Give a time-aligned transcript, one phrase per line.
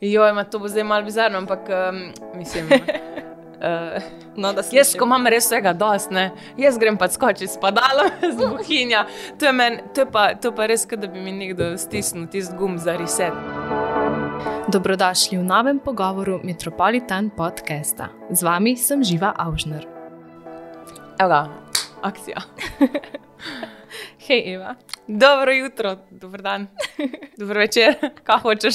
[0.00, 2.66] Jo, ima to bo zdaj malo bizarno, ampak um, mislim.
[2.66, 4.02] Uh,
[4.36, 8.08] No, da jaz, ko imam res vsega dost, ne, jaz grem pa skočiti s padalom,
[8.36, 9.04] z bohinja.
[9.38, 11.74] To je, men, to je, pa, to je pa res, kot da bi mi nekdo
[11.78, 13.36] stisnil tisti gum za reset.
[14.72, 18.08] Dobrodošli v novem pogovoru Metropolitan podcasta.
[18.30, 19.84] Z vami sem Živa Avžner.
[21.20, 21.44] Evo ga,
[22.02, 22.42] akcija.
[24.26, 24.74] Hej, Eva.
[25.06, 26.66] Dobro jutro, dober dan,
[27.38, 27.94] dober večer,
[28.24, 28.74] kaj hočeš.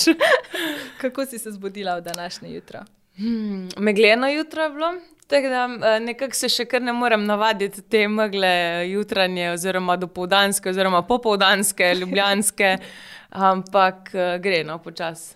[1.02, 2.79] Kako si se zbudila v današnje jutro?
[3.18, 4.93] Hmm, megleno jutro je bilo,
[5.28, 10.69] tako da eh, nekako se še kar ne morem navaditi te megle jutranje, oziroma dopoldanske,
[10.69, 12.77] oziroma popoldanske, ljubljanske,
[13.52, 15.36] ampak eh, gre no počasi.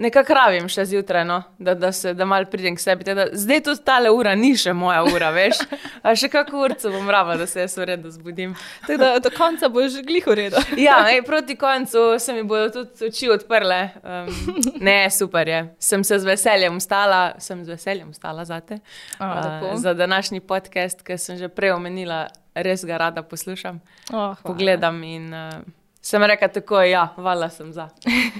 [0.00, 3.04] Nekako rabim še zjutraj, no, da, da, se, da mal pridem k sebi.
[3.04, 5.60] Teda, zdaj tudi ta ura ni še moja ura, veš.
[6.06, 8.54] A še kako urco bom rava, da se jaz v redu zbudim.
[8.86, 10.62] Tako da do konca boš glih v redu.
[10.80, 13.80] Ja, ej, proti koncu se mi bodo tudi oči odprle.
[14.00, 14.30] Um,
[14.88, 15.60] ne, super je.
[15.78, 18.80] Sem se z veseljem stala, sem z veseljem stala za te.
[19.18, 19.28] A,
[19.60, 19.76] lepo.
[19.76, 22.24] za današnji podcast, ki sem že prej omenila,
[22.54, 24.36] res ga rada poslušam, Oh, hvala.
[24.42, 25.60] pogledam in uh,
[26.02, 27.88] sem rekla tako, ja, vala sem za.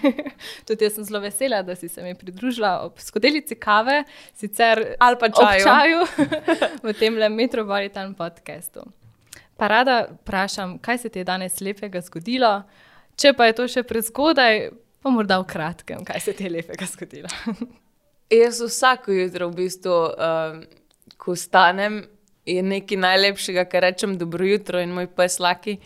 [0.66, 5.16] Tudi jaz sem zelo vesela, da si se mi pridružila ob skodelici kave, sicer Ali
[5.20, 5.64] pa čaju.
[5.64, 6.28] čaju
[6.88, 8.80] v tem le Metropolitan podkastu.
[9.56, 12.62] Pa rada vprašam, kaj se ti je danes lepega zgodilo,
[13.16, 14.70] če pa je to še prezgodaj,
[15.02, 17.28] pa morda v kratkem, kaj se ti je lepega zgodilo.
[18.40, 20.62] Jaz vsako jutro, v bistvu, um,
[21.20, 22.06] ko stanem,
[22.46, 25.76] je nekaj najlepšega, kar rečem dobro jutro in moj pes Laki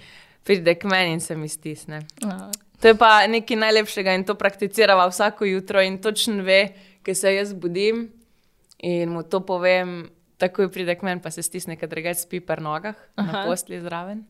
[0.45, 2.03] pride k meni in se mi stisne.
[2.25, 2.51] Ah,
[2.81, 7.35] To je pa nekaj najlepšega in to prakticirava vsako jutro in točno ve, ker se
[7.35, 8.11] jaz budim
[8.79, 12.61] in mu to povem, takoj pride k meni, pa se stisne, ker drugače spi pri
[12.61, 13.25] nogah, Aha.
[13.25, 13.49] na Aha.
[13.49, 14.25] posli zraven.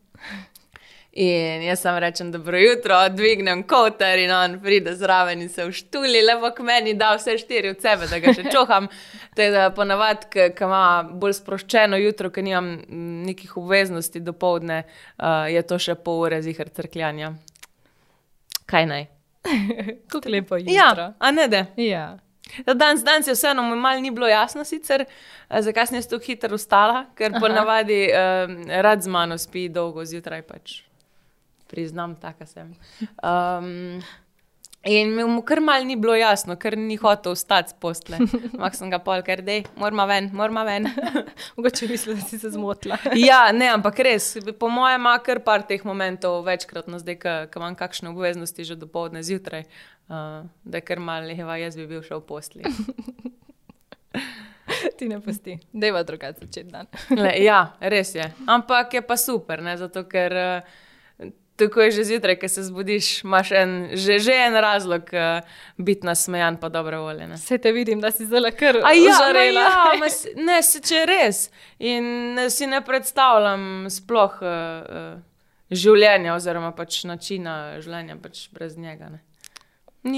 [1.16, 6.22] In jaz sam rečem, dobro jutro, dvignem koter in on pride zraven in se vštuli,
[6.22, 8.88] lepo k meni, da vse štiri od sebe, da ga še čoham.
[9.36, 14.80] Tako da ponavadi, ki ima bolj sproščeno jutro, ki nimam mm, nekih obveznosti do povdne,
[14.83, 17.30] uh, je to še pol ure zihar crkljanja.
[18.66, 19.06] Kaj naj?
[20.10, 20.74] Kako lepo je.
[20.74, 21.60] Ja, a ne da.
[21.78, 22.08] ja.
[22.66, 26.27] Danes, danes je vseeno, mi malo ni bilo jasno, sicer, eh, zakaj sem jaz tako
[26.27, 30.74] hitro vstala, ker ponavadi um, rad z mano spi dolgo zjutraj, pač
[31.74, 32.70] priznam, taka sem.
[33.18, 33.98] Um,
[34.85, 38.20] in mu kar mal ni bilo jasno, ker ni hotel vstati z postle.
[38.62, 40.86] Mak sem ga pol, ker dej, moramo ven, moramo ven.
[41.57, 42.98] Mogoče mislim, da si se zmotila.
[43.29, 47.18] ja, ne, ampak res, po mojem, ima kar par teh momentov večkrat, no zdaj,
[47.51, 49.67] ko imam kakšne obveznosti že do povdne zjutraj,
[50.08, 52.63] uh, da je kar mal, leva, jaz bi bil še v posli.
[54.98, 55.58] Ti ne pusti.
[55.73, 56.86] Deva drugače začeti dan.
[57.11, 58.24] Le, ja, res je.
[58.46, 59.74] Ampak je pa super, ne?
[59.80, 60.77] zato ker uh,
[61.56, 65.46] tako je že zjutraj, ko se zbudiš, imaš en, že, že en razlog uh,
[65.78, 67.32] biti nasmejan, pa dobro voljen.
[67.32, 71.04] Vse te vidim, da si zelo kar A ja, ja ma, s- ne, se če
[71.06, 71.50] res.
[71.78, 75.20] In si ne predstavljam sploh uh, uh,
[75.70, 79.08] življenja, oziroma pač načina življenja pač brez njega.
[79.14, 79.22] Ne.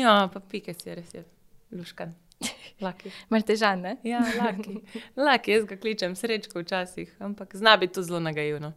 [0.01, 1.25] Ja, pa pike si res je,
[1.73, 2.15] luškan.
[3.31, 3.97] Mal težan, ne?
[4.05, 4.81] Ja, laki.
[5.17, 8.73] laki, jaz ga kličem srečko včasih, ampak zna biti tudi zelo nagajivno.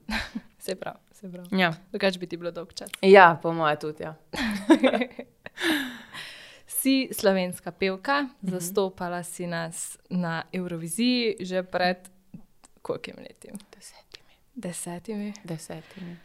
[0.59, 1.47] Se pravi, se pravi.
[1.53, 1.73] Ja.
[1.91, 2.89] Drugač bi ti bilo dolg čas.
[3.03, 4.03] ja, po mojem tudi.
[4.03, 4.15] Ja.
[6.67, 8.51] Si slovenska pevka, Mhm.
[8.51, 9.77] zastopala si nas
[10.09, 11.97] na Euroviziji že pred
[12.81, 13.47] kolikimi leti?
[13.69, 14.33] Desetimi.
[14.55, 15.33] Desetimi.
[15.43, 16.17] Desetimi.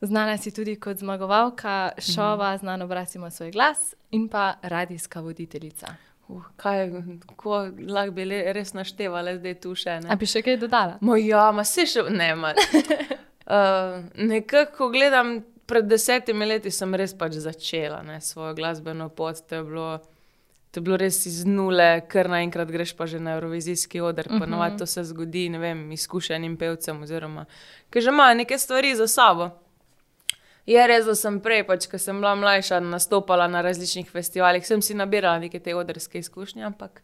[0.00, 2.58] Znana si tudi kot zmagovalka šova Mhm.
[2.58, 3.78] Znano obratimo svoj glas
[4.10, 5.86] in pa radijska voditeljica.
[6.28, 6.90] Uh, kaj,
[7.36, 10.08] ko lahko bi le- res naštevali, zdaj tu še ne.
[10.08, 10.98] A bi še kaj dodala?
[11.02, 12.52] Moja, ma se še ne, ma.
[13.48, 15.38] Uh, nekako, ko gledam,
[15.68, 19.40] pred desetimi leti sem res pač začela ne, svojo glasbeno pot.
[19.48, 19.88] To je bilo,
[20.72, 24.26] to je bilo res iz nule, kar naenkrat greš pa že na Eurovizijski oder.
[24.26, 24.44] Uh -huh.
[24.44, 27.46] Ponovadi to se zgodi, vem, izkušenim pevcem, oziroma
[27.90, 29.50] ki že imajo neke stvari za sabo.
[30.66, 34.82] Je res, da sem prej, pač, ko sem bila mlajša, nastopala na različnih festivalih, sem
[34.82, 37.02] si nabirala neke te odrske izkušnje, ampak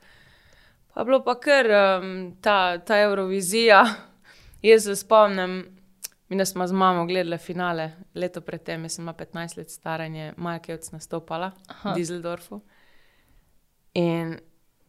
[0.95, 3.85] pa bilo pa kar um, ta, ta Eurovizija.
[4.63, 5.65] Jaz se spomnim,
[6.29, 10.33] mi da smo z mamo gledali finale leto predtem, jaz sem imela 15 let staranje,
[10.37, 11.93] Majkevc nastopala Aha.
[11.93, 12.61] v Düsseldorfu.
[13.95, 14.39] In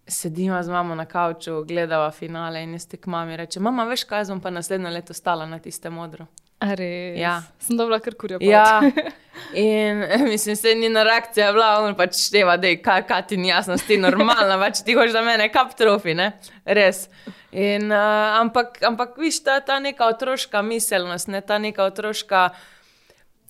[0.08, 4.20] sedimo z mamo na kavču, gledava finale in jaz tek mami reče: Mama, veš kaj,
[4.20, 6.26] jaz bom pa naslednjo leto stala na tistem modru.
[6.62, 7.20] Res?
[7.20, 7.42] Ja.
[7.60, 8.40] Sem dobila kar kurjo.
[8.40, 8.48] pot.
[8.48, 8.82] Ja,
[9.54, 13.38] in mislim, se njena reakcija je bila, on pač števa, da je kaj, kaj ti
[13.38, 16.32] ni jasno, ti normalna, pač ti hočeš za mene kap trofi, ne?
[16.66, 17.06] Res.
[17.52, 21.42] In, uh, ampak, ampak viš, ta, ta neka otroška miselnost, ne?
[21.42, 22.50] ta neka otroška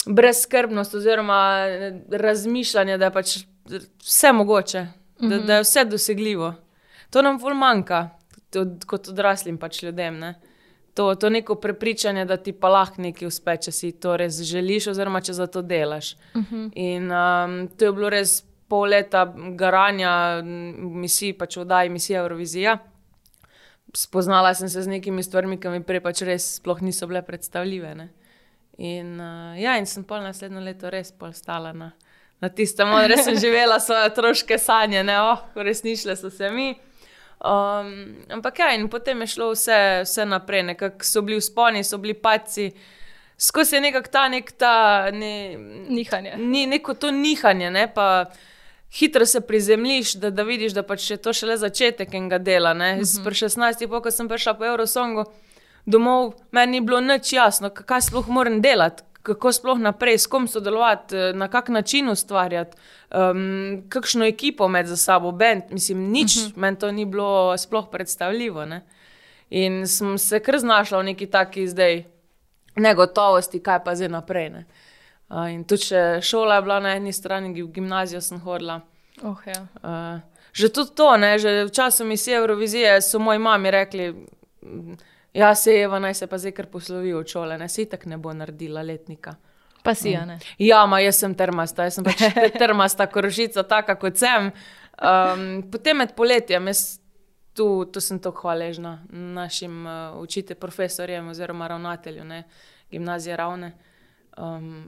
[0.05, 3.37] brezskrbnost oziroma eh, razmišljanje, da je pač
[4.05, 4.85] vse mogoče,
[5.19, 6.53] da, da je vse dosegljivo.
[7.09, 8.09] To nam ful manjka,
[8.85, 10.19] kot odraslim pač ljudem.
[10.19, 10.35] Ne?
[10.95, 14.87] To, to neko prepričanje, da ti pa lahko nekaj uspe, če si to res želiš,
[14.93, 16.13] oziroma če za to delaš.
[16.33, 16.69] Uh -huh.
[16.75, 19.25] In um, to je bilo res pol leta
[19.55, 20.41] garanja,
[20.79, 22.77] misij, pač vdaji misija Eurovizija.
[23.95, 27.95] Spoznala sem se z nekimi stvarmi, ki mi prej pač res sploh niso bile predstavljive.
[27.95, 28.09] Ne?
[28.77, 31.91] In, uh, ja, in sem pol naslednjo leto res pol stala na,
[32.41, 36.73] na tistem, res sem živela svoje otroške sanje, ne, oh, resničile so se mi.
[37.43, 41.97] Um, ampak ja, in potem je šlo vse, vse naprej, nekako so bili vzponi, so
[41.97, 42.71] bili paci.
[43.37, 44.75] Skozi je nekako ta nek ta
[45.11, 45.57] ne,
[45.89, 46.37] nihanje.
[46.37, 48.25] Ni neko to nihanje, ne, pa
[48.95, 52.71] hitro se prizemljiš, da, da vidiš, da pač je to šele začetek enega dela.
[52.71, 53.23] Uh -huh.
[53.23, 55.25] Pri 16, po, ko sem prišla po Eurosongu
[55.85, 60.47] domov, meni ni bilo nič jasno, kaj sploh moram delati, kako sploh naprej, s kom
[60.47, 62.77] sodelovati, na kak način ustvarjati,
[63.09, 66.57] um, kakšno ekipo med sabo, bend, mislim, nič, uh -huh.
[66.57, 68.65] meni to ni bilo sploh predstavljivo.
[68.65, 68.81] Ne?
[69.49, 72.03] In sem se kar znašla v neki taki zdaj
[72.75, 74.49] negotovosti, kaj pa zdaj naprej.
[74.49, 74.65] Ne?
[75.29, 75.83] Uh, in tudi
[76.21, 78.81] šola je bila na eni strani, v gimnazijo sem hodila.
[79.23, 79.67] Oh, ja.
[79.83, 80.21] uh,
[80.53, 81.39] že tudi to, ne?
[81.39, 84.15] že v času misije Eurovizije so moji mami rekli.
[85.35, 88.17] Ja, se je, naj se pa zdaj kar poslovi od šole, ne si tako ne
[88.17, 89.35] bo naredila letnika.
[89.83, 90.39] Pa si, ja, ne.
[90.57, 92.23] Ja, ma jaz sem termasta, jaz sem pač
[92.63, 94.49] termasta, korožica, taka kot sem.
[94.95, 96.85] Um, potem med poletjem, jaz
[97.53, 102.43] tu, tu sem tako hvaležna našim uh, učiteljem, profesorjem oziroma ravnatelju, ne,
[102.91, 103.73] gimnazije ravne.
[104.37, 104.87] Um,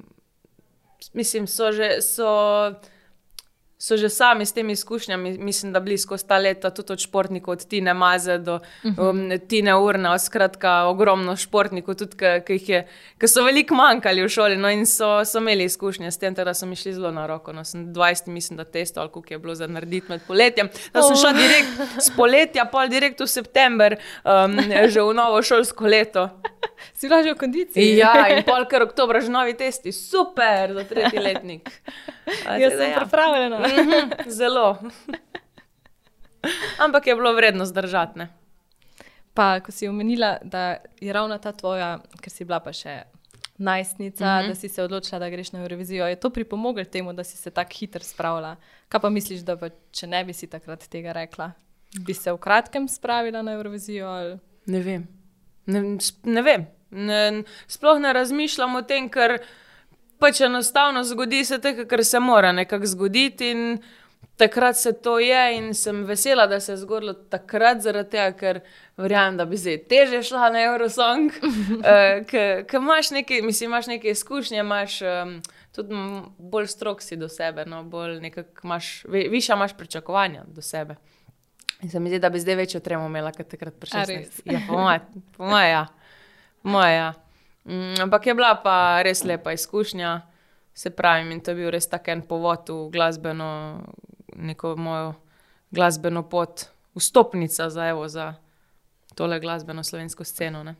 [1.13, 1.97] mislim, so že.
[2.01, 2.31] So,
[3.77, 7.51] so že sami s temi izkušnjami, mislim, da bili skozi ta leta, tudi od športnikov,
[7.51, 12.17] od Tine Maze do um, Tine Urna, skratka, ogromno športnikov, tudi
[13.17, 16.53] ki so veliko manjkali v šoli no, in so, so imeli izkušnje s tem, da
[16.53, 17.53] so mi šli zelo na roko.
[17.53, 20.69] No, sem 20, mislim, da testo, ali kako je bilo za narediti med poletjem.
[20.93, 24.57] Da sem šla direkt z poletja, pol direkt v september, um,
[24.93, 26.29] že v novo šolsko leto.
[26.93, 27.97] Si bila že v kondiciji?
[27.97, 31.69] Ja, in pol kar oktober, že novi testi, super za tretji letnik.
[32.61, 33.01] Jaz sem ja.
[33.01, 33.66] pripravljena.
[33.67, 34.77] Mhm, zelo.
[36.79, 38.19] Ampak je bilo vredno zdržati.
[38.19, 38.29] Ne?
[39.33, 43.03] Pa, ko si omenila, da je ravno ta tvoja, ker si bila pa še
[43.57, 44.47] najstnica, mm -hmm.
[44.47, 47.37] da si se odločila, da greš na Eurovizijo, je to pripomoglo k temu, da si
[47.37, 48.55] se tako hitro spravila.
[48.89, 51.51] Kaj pa misliš, da pa, če ne bi si takrat tega rekla,
[51.99, 54.07] bi se v kratkem spravila na Eurovizijo?
[54.07, 54.39] Ali?
[54.65, 55.07] Ne vem.
[55.65, 56.67] Ne, ne vem.
[56.91, 59.41] Ne, sploh ne razmišljam o tem, ker
[60.19, 63.77] pač enostavno zgodi se to, kar se mora nekako zgoditi.
[64.37, 68.59] Takrat se to je in sem vesela, da se je zgodilo takrat, zaradi tega, ker
[68.97, 71.31] verjamem, da bi zdaj teže šla na Eurosong.
[71.41, 75.39] uh, ker imaš nekaj, mislim, imaš nekaj izkušnje, imaš um,
[75.75, 75.95] tudi
[76.37, 80.95] bolj strok si do sebe, no, bolj nekako imaš, više imaš pričakovanja do sebe.
[81.81, 84.05] In se mi zdi, da bi zdaj večjo tremo imela, kot takrat prišla.
[84.45, 85.87] Ja, po mojem, ja.
[86.63, 87.13] Moja.
[87.67, 90.21] Mm, ampak je bila pa res lepa izkušnja,
[90.73, 93.49] se pravi, in to je bil res tak en povod v glasbeno,
[94.35, 95.13] neko mojo
[95.71, 98.33] glasbeno pot, vstopnica za, evo, za
[99.15, 100.63] tole glasbeno slovensko sceno.
[100.63, 100.75] Ne.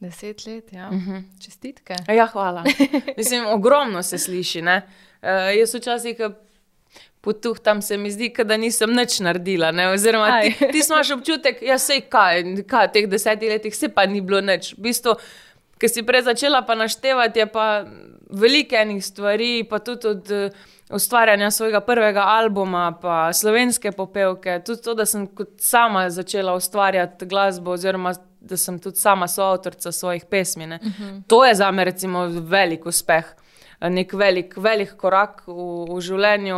[0.00, 0.88] Deset let, ja.
[0.88, 1.10] Uh mhm.
[1.10, 1.44] -huh.
[1.44, 1.96] Čestitke.
[2.08, 2.64] Ja, hvala.
[3.16, 4.60] Mislim, ogromno se sliši.
[4.60, 4.68] Uh,
[5.58, 6.16] jaz včasih
[7.20, 9.70] potuh tam se mi zdi, da nisem nič naredila.
[9.72, 9.90] Ne?
[9.92, 13.88] Oziroma, ti, ti imaš občutek, da ja, se kaj, kaj v teh desetih letih, se
[13.88, 14.72] pa ni bilo nič.
[14.78, 15.14] V bistvu,
[15.80, 17.84] Ker si prej začela pa naštevati, je pa
[18.30, 24.82] veliko enih stvari, pa tudi od uh, ustvarjanja svojega prvega albuma, pa slovenske popevke, tudi
[24.82, 30.64] to, da sem sama začela ustvarjati glasbo, oziroma da sem tudi sama soavtorica svojih pesmi.
[30.64, 31.02] Uh mhm.
[31.02, 31.22] -huh.
[31.26, 33.34] To je za me recimo velik uspeh
[33.88, 35.56] nek velik, velik korak v,
[35.88, 36.56] v življenju,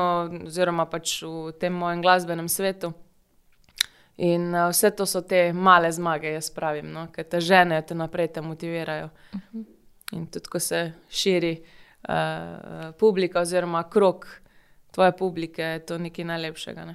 [0.49, 2.93] oziroma pač v tem mojem glasbenem svetu.
[4.23, 7.09] In uh, vse to so te male zmage, jaz pravim, no?
[7.11, 9.09] ki te ženejo, te naprej, te motivirajo.
[9.33, 9.61] Uh mhm.
[9.61, 9.64] -huh.
[10.12, 11.62] In tudi, ko se širi
[12.09, 14.26] uh, publika, oziroma krok
[14.91, 16.85] tvoje publike, je to nekaj najlepšega.
[16.85, 16.95] Ne?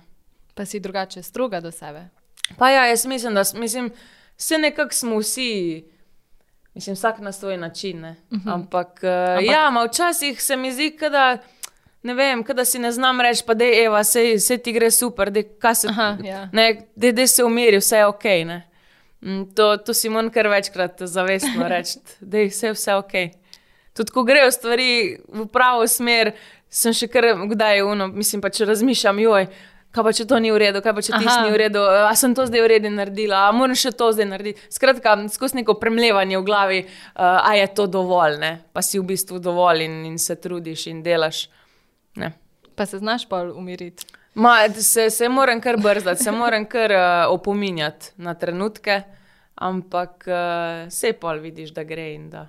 [0.54, 2.10] Pa si drugače stroga do sebe.
[2.58, 3.92] Pa ja, jaz mislim, da mislim,
[4.38, 5.86] se nekako smo vsi.
[6.74, 8.06] Mislim, vsak na svoj način.
[8.06, 8.50] Uh mhm.
[8.50, 8.54] -huh.
[8.54, 9.46] Ampak, uh, Ampak...
[9.46, 11.38] Ja, včasih se mi zdi, da
[12.08, 15.74] ne vem, da si ne znam reči, da je Eva, vse ti gre super, da
[15.76, 15.88] se,
[16.24, 17.28] ja.
[17.28, 18.24] se umiri, vse je ok.
[18.48, 18.62] Ne?
[19.22, 23.16] Mm, to, to si moram kar večkrat zavestno reči, da je vse, vse ok.
[23.98, 26.32] Tudi ko grejo stvari v pravo smer,
[26.70, 29.50] sem še kar kdaj uno, mislim pa če razmišljam, joj
[29.98, 32.12] kaj pa če to ni v redu, kaj pa če ti ni v redu, a
[32.18, 34.62] sem to zdaj v redu naredila, a moram še to zdaj narediti.
[34.74, 38.52] Skratka, skozi neko premljevanje v glavi, uh, a je to dovolj, ne?
[38.74, 41.48] pa si v bistvu dovolj in, in se trudiš in delaš.
[42.18, 42.32] Ne.
[42.76, 44.06] Pa se znaš pa umiriti.
[44.34, 49.02] Ma, se, se moram kar brzdati, se moram kar uh, opominjati na trenutke,
[49.56, 52.48] ampak uh, se pol vidiš, da gre in da,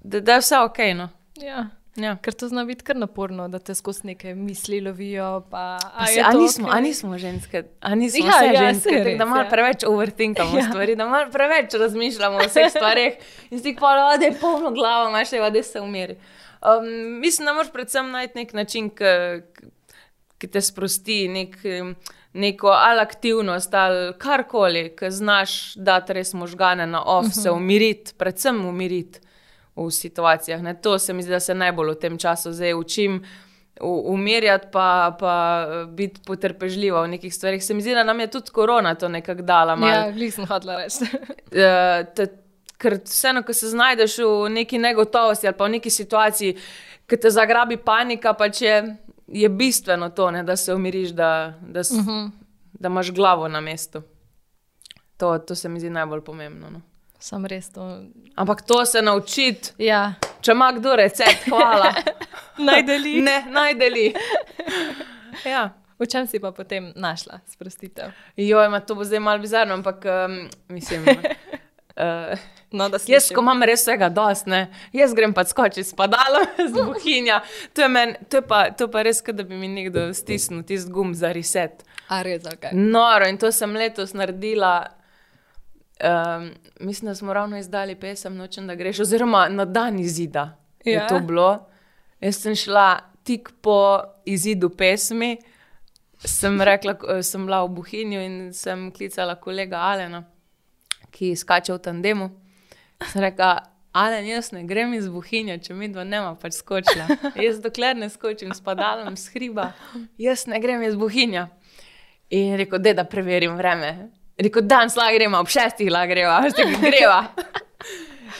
[0.00, 0.78] da, da je vse ok.
[0.96, 1.08] No.
[1.40, 1.66] Ja.
[1.96, 2.16] Ja.
[2.22, 5.40] Ker to zna biti kar naporno, da te skozi neke misli lovijo.
[5.50, 6.76] Pa, Pa a se, je a, nismo, okej?
[6.76, 9.50] a nismo ženske, a nismo Ja, vse ja, ženske, res, da malo ja.
[9.50, 10.68] preveč overthinkamo Ja.
[10.68, 13.12] stvari, da malo preveč razmišljamo o vseh stvareh
[13.50, 16.16] in si pa da je polno glavo, imaš še da se umiri.
[16.62, 21.56] Um, mislim, da moraš predvsem najti nek način, ki- te sprosti, nek,
[22.32, 27.42] neko ali aktivnost ali karkoli, ki znaš dati res možgane na off, uh -huh.
[27.42, 29.20] se umiriti, predvsem umiriti
[29.76, 30.62] v situacijah.
[30.62, 30.80] Ne?
[30.80, 33.24] To se mi zdi, da se najbolj v tem času zdaj učim.
[33.80, 37.64] Umirjati, pa, pa eh, biti potrpežljiva v nekih stvarih.
[37.64, 39.76] Se mi zdi, da nam je tudi korona to nekako dala.
[39.76, 39.92] malo.
[39.92, 41.04] Ja, glih sem hodila reči.
[42.78, 46.56] Ker vseeno, ko se znajdeš v neki negotovosti ali pa v neki situaciji,
[47.08, 48.76] ki te zagrabi panika, pač je,
[49.26, 52.30] je bistveno to, ne, da se umiriš, da, da, s, uh -huh.
[52.72, 54.02] da imaš glavo na mestu.
[55.16, 56.70] To, to se mi zdi najbolj pomembno.
[56.70, 56.80] No.
[57.18, 58.02] Sam res to.
[58.34, 61.92] Ampak to se naučiti, Ja, če ima kdo recept, hvala.
[62.66, 63.20] naj deli.
[63.20, 64.14] ne, najdeli.
[65.44, 65.70] Ja.
[65.98, 68.10] V čem si pa potem našla sprostitev?
[68.36, 71.02] Joj, ma to bo zdaj malo bizarno, ampak um, mislim.
[71.02, 72.38] Uh,
[72.70, 76.74] No, Jaz, ko imam res vsega dost, ne, jaz grem pa skočiti s padalom, z
[76.76, 77.40] bohinja.
[77.72, 80.66] To je, men, to je, pa, to je pa res, da bi mi nekdo stisnil
[80.68, 81.80] tisti gum za reset.
[82.12, 82.70] A res, ok.
[82.76, 84.74] Noro in to sem letos naredila.
[85.98, 86.50] Um,
[86.84, 90.52] mislim, da smo ravno izdali pesem Nočem, da greš, oziroma na dan izida.
[90.84, 90.92] Ja.
[90.92, 91.48] Je to bilo.
[92.20, 95.38] Jaz sem šla tik po izidu pesmi,
[96.24, 100.22] sem rekla, sem bila v Buhinju in sem klicala kolega Alena,
[101.10, 102.28] ki skače v tandemu.
[103.06, 103.62] Sem rekla,
[103.92, 107.06] Alen, jaz ne grem iz Buhinja, če mi dva nema pač skočila.
[107.38, 109.70] Jaz dokler ne skočim s padalom, s hriba,
[110.20, 111.46] jaz ne grem iz Buhinja.
[112.30, 113.92] In je rekel, da preverim vreme.
[114.38, 117.20] Je Rekel, danes lahko gremo, ob šestih lahko greva, ki greva.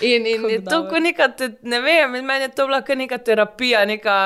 [0.05, 0.91] In, in je Kako to dobro.
[0.91, 4.17] kot neka, te, ne vem, meni je to bila kar neka terapija, neka,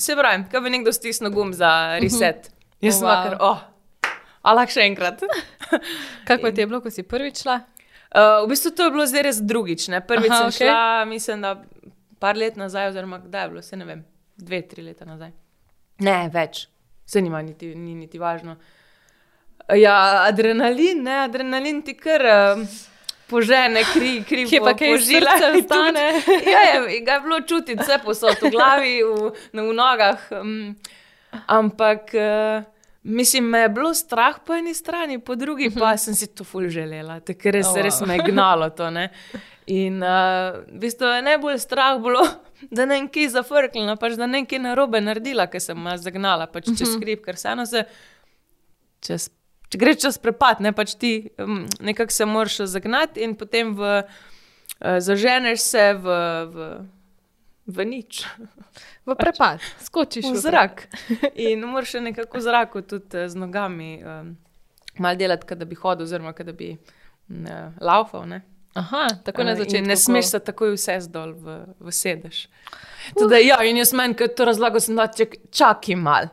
[0.00, 2.48] se pravi, kot bi nekdo stisnil gum za reset.
[2.80, 3.12] Jaz sem Wow.
[3.12, 3.28] wow.
[3.28, 5.20] kar, oh, a lahko še enkrat.
[6.30, 7.60] Kako ti je bilo, ko si prvič šla?
[8.10, 9.86] Uh, v bistvu to je bilo zdaj res drugič.
[9.88, 10.00] Ne?
[10.02, 10.66] Prvič Aha, sem okej.
[10.66, 11.62] šla, mislim, da
[12.18, 14.04] par let nazaj, oziroma kdaj je bilo, se ne vem,
[14.36, 15.30] dve, tri leta nazaj.
[16.02, 16.64] Ne, več,
[17.06, 18.56] se nima niti, ni niti važno.
[19.78, 22.64] Ja, adrenalin, ne, adrenalin ti kar uh,
[23.30, 25.36] požene, kri, kri Kje pa kaj požila.
[25.38, 26.04] srce ostane?
[26.50, 30.26] ja, je, ga je bilo čutiti vse posod, v glavi, v, v nogah.
[30.34, 30.74] Um,
[31.46, 32.10] ampak.
[32.18, 32.69] Uh,
[33.02, 36.68] Mislim, me je bilo strah po eni strani, po drugi pa sem si to ful
[36.68, 37.82] želela, ker res, Oh, wow.
[37.82, 38.90] res me je gnalo to.
[38.90, 39.06] Ne?
[39.66, 42.20] In uh, v bistvu je najbolj strah bilo,
[42.76, 45.96] da ne vem, kaj zafrknila, pač, da ne vem, kaj narobe naredila, ker sem me
[45.96, 47.86] zagnala pač čez skrip, ker vseeno se,
[49.00, 49.30] čez,
[49.72, 54.02] če greš čez prepad, ne pač ti um, nekako se moraš zagnati in potem v,
[54.04, 56.20] uh, zaženeš se v,
[56.52, 56.70] v,
[57.64, 58.26] v nič.
[59.10, 60.86] V prepad, skočiš V zrak.
[61.34, 64.36] In moraš nekako v zraku tudi eh, z nogami um,
[64.98, 66.76] malo delati, kot da bi hodil, oziroma kot da bi
[67.28, 68.28] ne, laufal.
[68.28, 68.42] Ne?
[68.74, 69.86] Aha, tako na začetku.
[69.88, 72.44] Ne smeš se takoj vse zdol v, v sedež.
[73.18, 76.30] Tudi, ja, in jaz meni, ker to razlago sem da, čak, čakaj mal.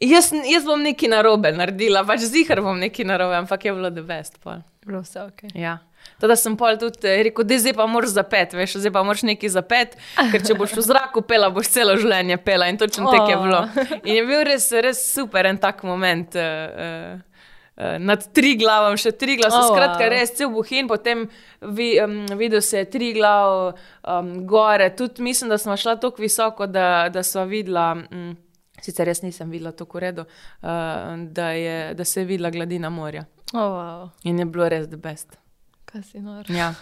[0.00, 4.04] Jaz, jaz bom nekaj narobe naredila, pač zihar bom nekaj narobe, ampak je bilo the
[4.04, 4.40] best.
[4.40, 4.64] Pol.
[4.86, 5.44] Bilo vse ok.
[5.54, 5.78] Ja.
[6.20, 9.22] Teda sem pol tudi eh, rekel, da zdaj pa moraš zapet, veš, zdaj pa moraš
[9.26, 9.96] nekaj zapet,
[10.32, 13.44] ker če boš v zraku pela, boš celo življenje pela in točno tako je Oh.
[13.44, 13.60] bilo.
[14.04, 16.34] In je bil res, res super en tak moment.
[16.34, 16.42] Uh,
[17.18, 17.20] uh,
[17.98, 21.24] Nad tri glavom, še tri glav, Oh, oh, skratka, res cel buhin, potem
[21.74, 23.72] vi, um, videl se tri glav
[24.06, 24.92] um, gore.
[24.94, 28.36] Tudi mislim, da smo šla tako visoko, da, da smo videla, um,
[28.80, 30.22] sicer jaz nisem videla tako v redu,
[30.62, 30.68] uh,
[31.34, 33.26] da, je, da se je videla gladina morja.
[33.52, 34.10] Oh, wow.
[34.22, 35.34] In je bilo res the best.
[35.94, 36.48] Kaj si nor?
[36.50, 36.72] Ja.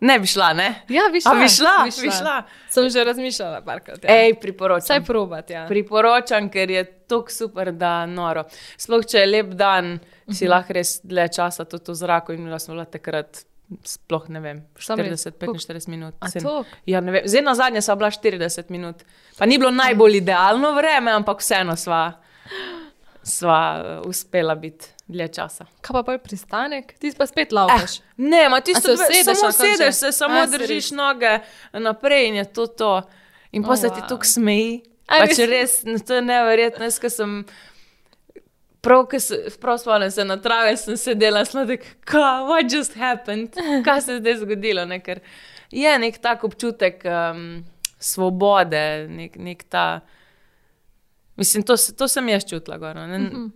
[0.00, 0.64] Ne bi šla, ne?
[0.88, 1.34] Ja, bi A šla.
[1.38, 2.42] bi šla, bi bi šla.
[2.70, 4.04] Sem že razmišljala parkrat.
[4.04, 4.16] Ja.
[4.24, 4.84] Ej, priporočam.
[4.84, 5.66] Vsaj probat, ja.
[5.68, 8.42] Priporočam, ker je tako super, da noro.
[8.76, 10.00] Sploh če je lep dan,
[10.34, 13.44] si lahko res dlje časa tudi v zraku in bila smo bila takrat,
[13.86, 16.18] sploh ne vem, Samo res, 40-45 minut.
[16.90, 17.30] Ja, ne vem.
[17.30, 19.06] Zdaj na zadnje sem bila 40 minut.
[19.38, 22.08] Pa ni bilo najbolj idealno vreme, ampak vseeno sva,
[23.22, 25.64] sva uh, uspela biti dlje časa.
[25.80, 26.92] Kaj pa pol pristanek?
[27.00, 28.00] Ti pa spet laufaš.
[28.16, 30.90] Ne, ma ti se se usedeš samo sedeš, se samo A, držiš res?
[30.92, 31.38] noge
[31.72, 32.92] naprej in je to to.
[33.52, 34.08] In pa Oh, se ti wow.
[34.08, 34.82] tukaj smeji.
[35.08, 35.80] A, Pač res?
[35.88, 36.84] no, to je neverjetno.
[36.84, 37.44] Jaz, ko sem
[38.84, 44.00] prav, ko se, spomnim se na travi, sem sedela sladek, kaj, what just happened, kaj
[44.04, 44.84] se je zdaj zgodilo.
[44.84, 45.00] Ne?
[45.00, 45.20] Ker
[45.72, 47.64] je nek tak občutek um,
[47.98, 50.00] svobode, nek, nek ta.
[51.36, 52.78] Mislim, to, to sem jaz čutila.
[52.78, 53.48] Gor, no, ne.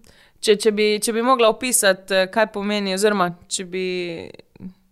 [0.43, 3.85] Če, če, bi, če bi mogla opisati, eh, kaj pomeni, oziroma če bi,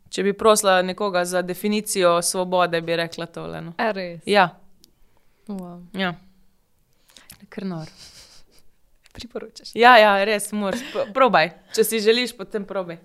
[0.09, 3.61] če bi prosila nekoga za definicijo svobode, bi rekla tole.
[3.61, 3.75] No.
[3.79, 4.23] A res.
[4.27, 4.49] Ja,
[5.49, 5.81] Wow.
[5.95, 6.13] ja.
[7.49, 7.89] Ker nor.
[9.13, 9.73] Priporočaš.
[9.75, 10.85] Ja, ja, res, moraš.
[10.93, 11.49] Pro- Probaj.
[11.75, 13.01] Če si želiš, potem probaj.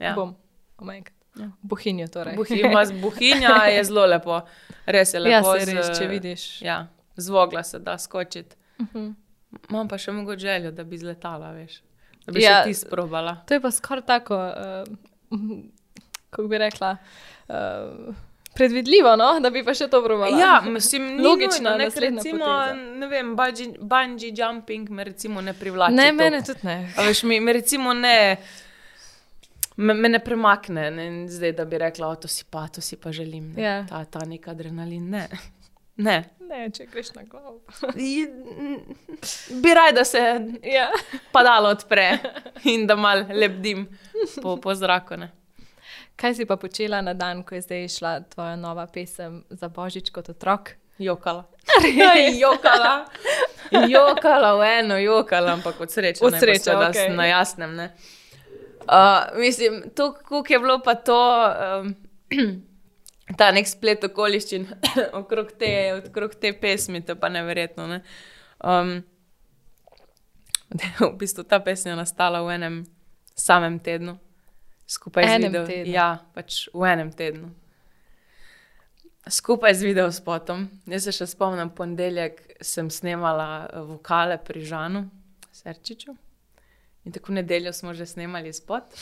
[0.00, 0.14] Ja.
[0.14, 0.32] Bom.
[0.78, 1.14] Omenkrat.
[1.34, 1.46] Ja.
[1.62, 2.34] Bohinjo torej.
[2.36, 4.40] Buhinja, buhinja je zelo lepo,
[4.84, 5.54] res je ja, lepo.
[5.54, 6.42] se res, z- če vidiš.
[6.60, 6.80] Ja,
[7.16, 8.56] z vogla se da skočiti.
[8.80, 9.06] Mhm.
[9.70, 11.80] Imam pa še mogoče željo, da bi zletala, veš.
[12.26, 12.58] Da bi Ja.
[12.58, 13.36] še ti sprobala.
[13.46, 15.58] To je pa skoraj tako, uh,
[16.30, 16.96] kako bi rekla,
[17.48, 18.14] uh,
[18.54, 19.40] predvidljivo, no?
[19.40, 20.38] da bi pa še to probala.
[20.38, 22.74] Ja, mislim, ni Logična nujno, ne, ker naslednja recimo, poteza.
[22.98, 25.94] ne vem, bungee, bungee jumping me recimo ne privlači.
[25.94, 26.22] Ne, toliko.
[26.24, 26.76] mene tudi ne.
[26.96, 28.16] A veš, mi, me recimo ne,
[29.76, 32.96] me, me ne premakne, ne, zdaj da bi rekla, o, to si pa, to si
[32.96, 33.52] pa želim.
[33.56, 33.62] Ne.
[33.62, 33.76] Ja.
[33.88, 35.26] Ta, ta nek adrenalin, ne.
[35.96, 36.24] Ne.
[36.48, 37.60] Ne, če greš na glavo.
[39.62, 40.20] Bi raj, da se
[40.68, 40.88] ja.
[41.32, 42.18] padalo odpre
[42.64, 43.86] in da mal lebdim
[44.42, 45.16] po, po zraku.
[45.16, 45.30] Ne.
[46.16, 50.10] Kaj si pa počela na dan, ko je zdaj šla tvoja nova pesem za Božič
[50.12, 50.74] kot otrok?
[50.98, 51.44] Jokala.
[52.44, 53.06] jokala.
[53.88, 56.24] Jokala v eno, jokala, ampak od sreče.
[56.24, 57.08] Od sreče, seveda okej.
[57.08, 57.74] sem Na jasnem.
[57.76, 57.88] Ne.
[58.82, 61.20] Uh, mislim, to, kako je bilo pa to,
[61.80, 61.94] um,
[63.38, 64.66] ta nek splet okoliščin
[65.20, 67.86] okrog te, okrog te pesmi, to pa neverjetno.
[67.90, 68.02] Ne.
[68.62, 69.00] Um,
[71.00, 72.76] v bistvu ta pesem je nastala v enem
[73.36, 74.16] samem tednu,
[74.86, 75.66] skupaj z Enem video.
[75.66, 75.92] tednu?
[75.92, 77.50] Ja, pač v enem tednu.
[79.22, 80.66] Skupaj z videospotom.
[80.90, 85.06] Jaz se še spomnim, ponedeljek sem snemala eh, vokale pri Žanu,
[85.54, 86.16] Serčiču.
[87.06, 88.94] In tako nedeljo smo že snemali spot.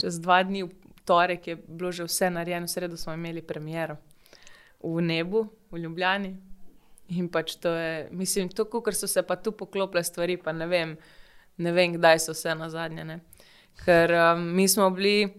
[0.00, 0.79] Čez dva dni, v
[1.10, 3.98] torek je bilo že vse narejeno, v sredo smo imeli premiero
[4.82, 6.36] v nebu, v Ljubljani.
[7.18, 10.66] In pač to je, mislim, to, ker so se pa tu poklopile stvari, pa ne
[10.70, 10.94] vem,
[11.58, 13.04] ne vem kdaj so vse na zadnje.
[13.04, 13.18] Ne.
[13.84, 15.32] Ker um, mi smo bili,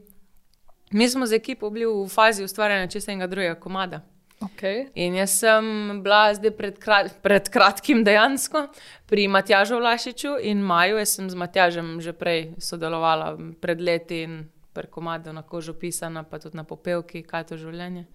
[0.91, 4.01] mi smo z ekipo bili v fazi ustvarjanja čistega drugega komada.
[4.41, 4.87] Okay.
[4.97, 8.65] In jaz sem bila zdaj pred, krat, pred kratkim dejansko
[9.05, 10.97] pri Matjažu Vlašiču in Maju.
[10.97, 14.41] Jaz sem z Matjažem že prej sodelovala pred leti in
[14.73, 18.05] pri komadu na kožu pisana, pa tudi na popevki, kaj to življenje.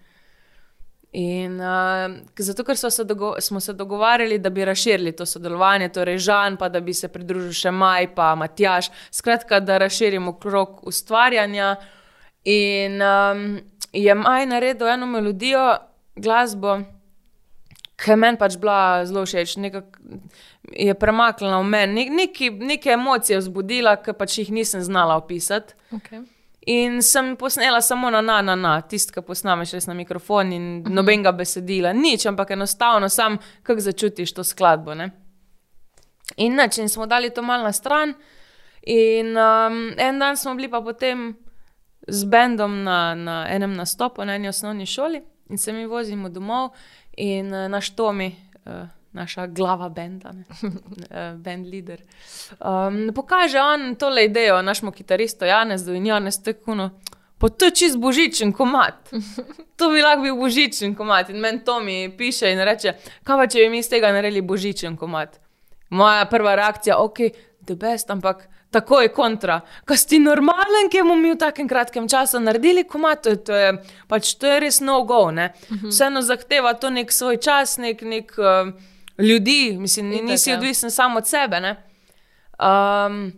[1.17, 3.05] In uh, zato, ker so se
[3.39, 7.53] smo se dogovarjali, da bi razširili to sodelovanje, torej Žan, pa da bi se pridružil
[7.53, 11.75] še Maj, pa Matjaš, skratka, da razširimo krok ustvarjanja.
[12.43, 13.59] In um,
[13.93, 15.77] je Maj naredil eno melodijo,
[16.15, 16.77] glasbo,
[17.97, 20.21] ki je meni pač bila zelo všeč, nekako
[20.75, 25.73] je premaknila v meni, Nek, neki, neke emocije vzbudila, ki pač jih nisem znala opisati.
[25.95, 26.25] Okay.
[26.67, 30.65] In sem posnela samo na na, na, na tisti, ki posnameš res na mikrofon in
[30.91, 34.95] nobenega besedila, nič, ampak enostavno sam, kako začutiš to skladbo.
[34.95, 35.07] Ne?
[36.43, 38.11] In nič, in smo dali to malo na stran.
[38.83, 41.37] In um, en dan smo bili pa potem
[42.07, 46.69] z bendom na, na enem nastopu na eni osnovni šoli in se mi vozimo domov
[47.17, 48.35] in uh, naš Tomi.
[48.65, 50.45] Uh, Naša glava benda, ne,
[51.43, 52.01] band leader.
[52.59, 56.89] Um, pokaže on tole idejo našemu kitaristu Janezu in Janez tekuno.
[57.37, 59.09] Pa to je čist božičen komat.
[59.77, 61.29] To bi lahko bil božičen komat.
[61.29, 64.41] In meni to mi piše in reče, kaj pa če bi mi iz tega naredili
[64.41, 65.37] božičen komat.
[65.89, 67.19] Moja prva reakcija, ok,
[67.67, 69.59] the best, ampak tako je kontra.
[69.85, 73.55] Kaj si normalen, ki bomo mi v takem kratkem času naredili komat, to je, to
[73.55, 73.71] je,
[74.09, 75.27] pač to je res no go.
[75.31, 75.51] Ne?
[75.85, 78.73] Vseeno zahteva to nek svoj čas, nek, nek uh,
[79.19, 80.57] ljudi, mislim, Itak, nisi ja.
[80.57, 81.59] odvisen samo od sebe.
[81.59, 81.75] ne.
[82.59, 83.33] Um,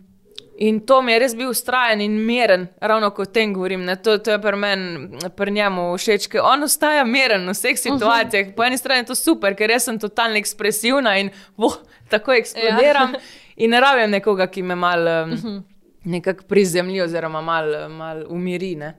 [0.58, 3.84] in to mi je res bil ustrajen in miren, ravno kot o tem govorim.
[3.84, 3.96] Ne?
[3.96, 8.52] To, to je pri meni, pri njemu všeč, ker on ostaja miren v vseh situacijah.
[8.56, 11.78] Po eni strani je to super, ker jaz sem totalno ekspresivna in boh,
[12.12, 13.16] tako eksplodiram.
[13.16, 13.20] Ja.
[13.64, 15.62] In ne rabim nekoga, ki me malo um,
[16.04, 18.74] nekako prizemlji oziroma malo mal umiri.
[18.76, 18.94] Ne?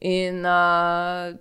[0.00, 1.32] In uh,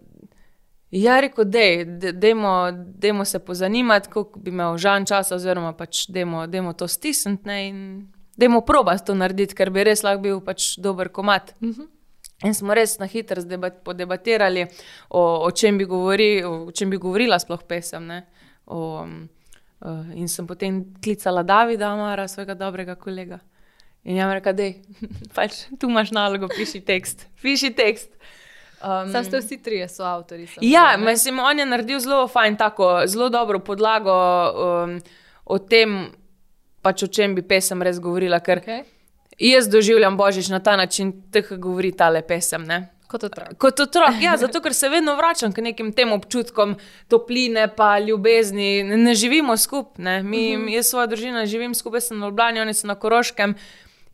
[0.93, 6.05] ja, rekel, dej, de- dejmo, dejmo se pozanimati, koliko bi imel žan časa, oziroma pač
[6.13, 7.79] dejmo, dejmo to stisniti ne, in
[8.37, 11.55] dejmo probati to narediti, ker bi res lahko bil pač dober komat.
[12.43, 13.41] In smo res na hitro
[13.83, 14.67] podebatirali,
[15.09, 18.05] o, o, čem bi govori, o čem bi govorila sploh pesem.
[18.07, 18.25] Ne?
[18.65, 19.29] O, um,
[19.79, 23.39] uh, in sem potem klicala Davida Amara, svojega dobrega kolega.
[24.03, 24.69] In jam rekel, da
[25.35, 27.27] pač, tu imaš nalogo, piši tekst.
[27.41, 28.11] Piši tekst.
[28.83, 30.47] Um, Sam ste vsi trije soavtori.
[30.47, 34.99] sem Ja, mislim, on je naredil zelo fajn, tako, zelo dobro podlago um,
[35.45, 36.11] o tem,
[36.81, 38.39] pač o čem bi pesem res govorila.
[38.39, 38.83] Ker Okay.
[39.39, 42.63] jaz doživljam božič na ta način, tako govori tale pesem.
[42.63, 42.89] Ne?
[43.07, 43.57] Kot otrok.
[43.57, 46.75] Kot otrok, ja, zato ker se vedno vračam k nekim tem občutkom
[47.07, 48.83] topline, pa ljubezni.
[48.83, 50.75] Ne, ne živimo skupaj, mi, uh -huh.
[50.75, 53.55] jaz svojo družino živim skupaj, sem na Ljubljani, oni so na Koroškem.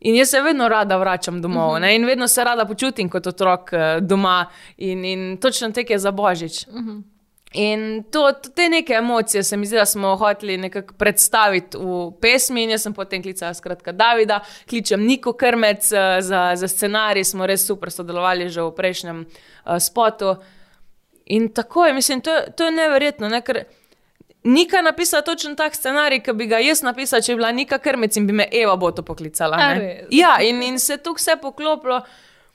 [0.00, 1.96] In jaz se vedno rada vračam domov uh -huh.
[1.96, 6.10] in vedno se rada počutim kot otrok uh, doma, in, in točno tek je za
[6.10, 6.66] božič.
[6.68, 7.02] Uh -huh.
[7.52, 12.62] In to, te neke emocije se mi zdi, da smo hoteli nekako predstaviti v pesmi.
[12.62, 17.46] In jaz sem potem klicala skratka Davida, kličem Niko Krmec uh, za, za scenarij, smo
[17.46, 20.36] res super sodelovali že v prejšnjem uh, spotu.
[21.26, 23.28] In tako je, mislim, to, to je neverjetno.
[23.28, 23.40] Ne?
[23.40, 23.64] Ker
[24.42, 28.16] Nika napisala točno tak scenarij, ki bi ga jaz napisala, če bi bila Nika Krmec
[28.16, 29.58] in bi me Eva bo to poklicala.
[30.10, 32.00] Ja, in, in se tu vse poklopilo.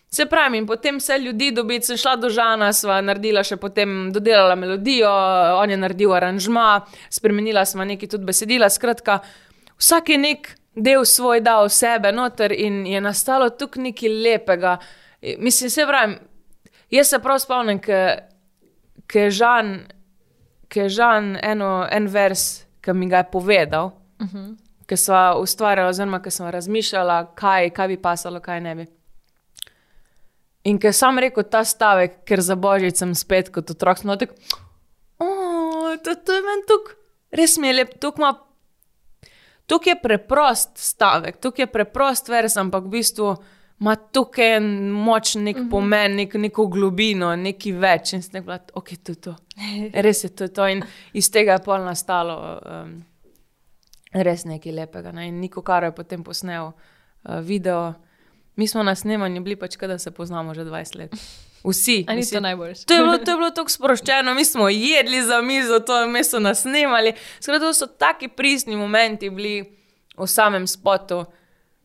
[0.10, 4.14] Se pravi, in potem vse ljudi dobiti, sem šla do Žana, sva naredila še potem,
[4.16, 5.10] dodelala melodijo,
[5.60, 8.70] on je naredil aranžma, spremenila sva nekaj tudi besedila.
[8.72, 9.20] Skratka,
[9.78, 14.78] vsak je nek del svoj dal sebe noter in je nastalo tukaj nekaj lepega.
[15.38, 16.18] Mislim, se pravi,
[16.96, 19.76] jaz se prav spomnim, ker je Žan
[20.68, 24.56] ki je Žan eno, en vers, ki mi ga je povedal, uh -huh.
[24.86, 28.86] ki smo ustvarjali, oziroma ki smo razmišljali, kaj, kaj bi pasalo, kaj ne bi.
[30.64, 34.34] In ker sem rekel ta stavek, ker za božič sem spet kot otrok, smo tako,
[36.04, 36.96] to, to je meni tukaj,
[37.32, 38.34] res mi je lep, tukaj ima.
[39.66, 43.36] Tukaj je preprost stavek, tukaj je preprost vers, ampak v bistvu
[43.80, 45.66] ima tukaj en močen nek mhm.
[45.66, 45.72] -huh.
[45.72, 48.14] pomen, nek, neko globino, nekaj več.
[48.14, 49.36] In ste rekli, ok, to je to.
[50.06, 50.68] Res je to, to.
[50.68, 50.84] In
[51.14, 53.04] iz tega je pol nastalo um,
[54.14, 55.12] res nekaj lepega.
[55.12, 55.28] Ne?
[55.28, 57.94] In Niko Karo je potem posnel uh, video.
[58.56, 61.16] Mi smo na snemanju bili pač, da se poznamo že 20 let.
[61.64, 62.06] Vsi.
[62.10, 62.86] Ali so najboljši?
[62.86, 66.62] To je bilo, bilo tako sproščeno, mi smo jedli za mizo, to je mesto nas
[66.62, 67.14] snemali.
[67.40, 69.78] Skratka, to so taki pristni momenti bili
[70.18, 71.26] v samem spotu,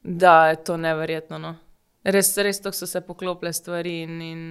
[0.02, 1.38] da je to neverjetno.
[1.38, 1.56] No?
[2.04, 4.00] Res, res so se poklopile stvari.
[4.02, 4.42] In, in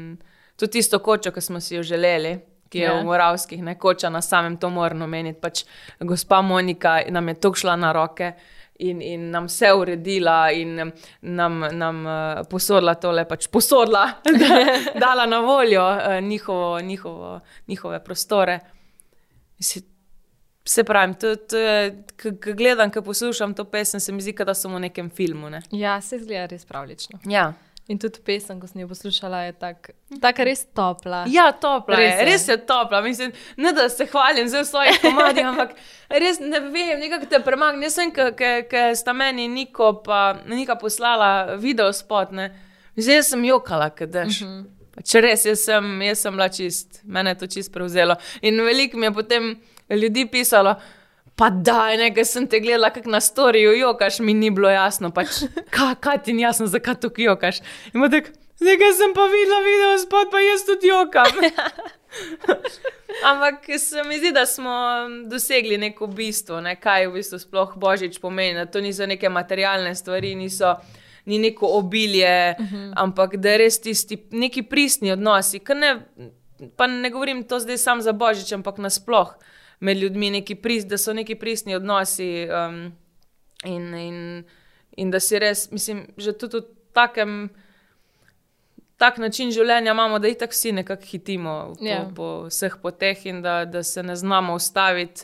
[0.55, 2.37] tudi tisto kočo, ki smo si jo želeli,
[2.69, 2.99] ki je ja.
[2.99, 5.39] v Moravskih, ne koča na samem to moramo meniti.
[5.41, 5.63] Pač
[5.99, 8.33] gospa Monika nam je to šla na roke.
[8.79, 10.77] In, in nam vse uredila, in
[11.21, 12.13] nam, nam uh,
[12.47, 14.05] posodila tole, pač posodila,
[14.39, 14.59] da
[14.95, 18.59] dala na voljo uh, njihovo, njihovo, njihove prostore.
[19.57, 19.83] Mislim,
[20.69, 21.15] Se pravi,
[22.21, 25.49] ko gledam, ko poslušam to pesem, se mi zdi, da sem v nekem filmu.
[25.49, 25.63] Ne?
[25.71, 27.17] Ja, se zgleda res pravlično.
[27.25, 27.53] Ja.
[27.89, 31.23] In tudi pesem, ko sem jo poslušala, je tako tak res topla.
[31.33, 32.25] Ja, topla res je.
[32.27, 32.99] Res je topla.
[33.01, 35.73] Mislim, ne da se hvalim za svoje komadi, ampak
[36.21, 37.87] res ne vem, nekako te premagne.
[37.89, 42.37] Jaz sem, ker sta meni Niko, pa Nika poslala video spot.
[42.93, 44.29] Zdaj sem jokala, kdaj.
[44.29, 45.01] Uh -huh.
[45.01, 48.15] Če res, jaz sem, jaz sem bila čist, mene je to čist prevzelo.
[48.41, 49.55] In veliko mi je potem
[49.95, 50.75] ljudi pisalo.
[51.39, 55.27] Pa da, nekaj sem te gledala, kako na storju jokaš, mi ni bilo jasno, pač,
[55.75, 57.61] kaj, kaj ti ni jasno, zakaj tu jokaš.
[58.59, 61.31] Zdaj sem pa videla video spod, pa jaz tudi jokam.
[63.29, 64.71] Ampak se mi zdi, da smo
[65.31, 66.75] dosegli neko bistvo, ne?
[66.75, 68.57] kaj v bistvu sploh božič pomeni.
[68.59, 70.73] Da to niso neke materialne stvari, niso,
[71.25, 72.75] ni neko obilje, uh mhm.
[72.75, 72.93] -huh.
[72.95, 75.61] ampak da res tisti neki pristni odnosi.
[75.75, 76.01] Ne,
[76.75, 79.39] pa ne govorim to zdaj samo za božič, ampak nasplošno
[79.79, 82.91] med ljudmi, pris, da so neki pristni odnosi um,
[83.63, 84.43] in, in,
[84.97, 87.49] in da si res, mislim, že tudi v takem.
[88.99, 91.89] Tak način življenja imamo, da jih tako vsi nekako hitimo po, yeah.
[91.89, 92.11] Ja.
[92.15, 95.23] po vseh poteh, in da, da se ne znamo ustaviti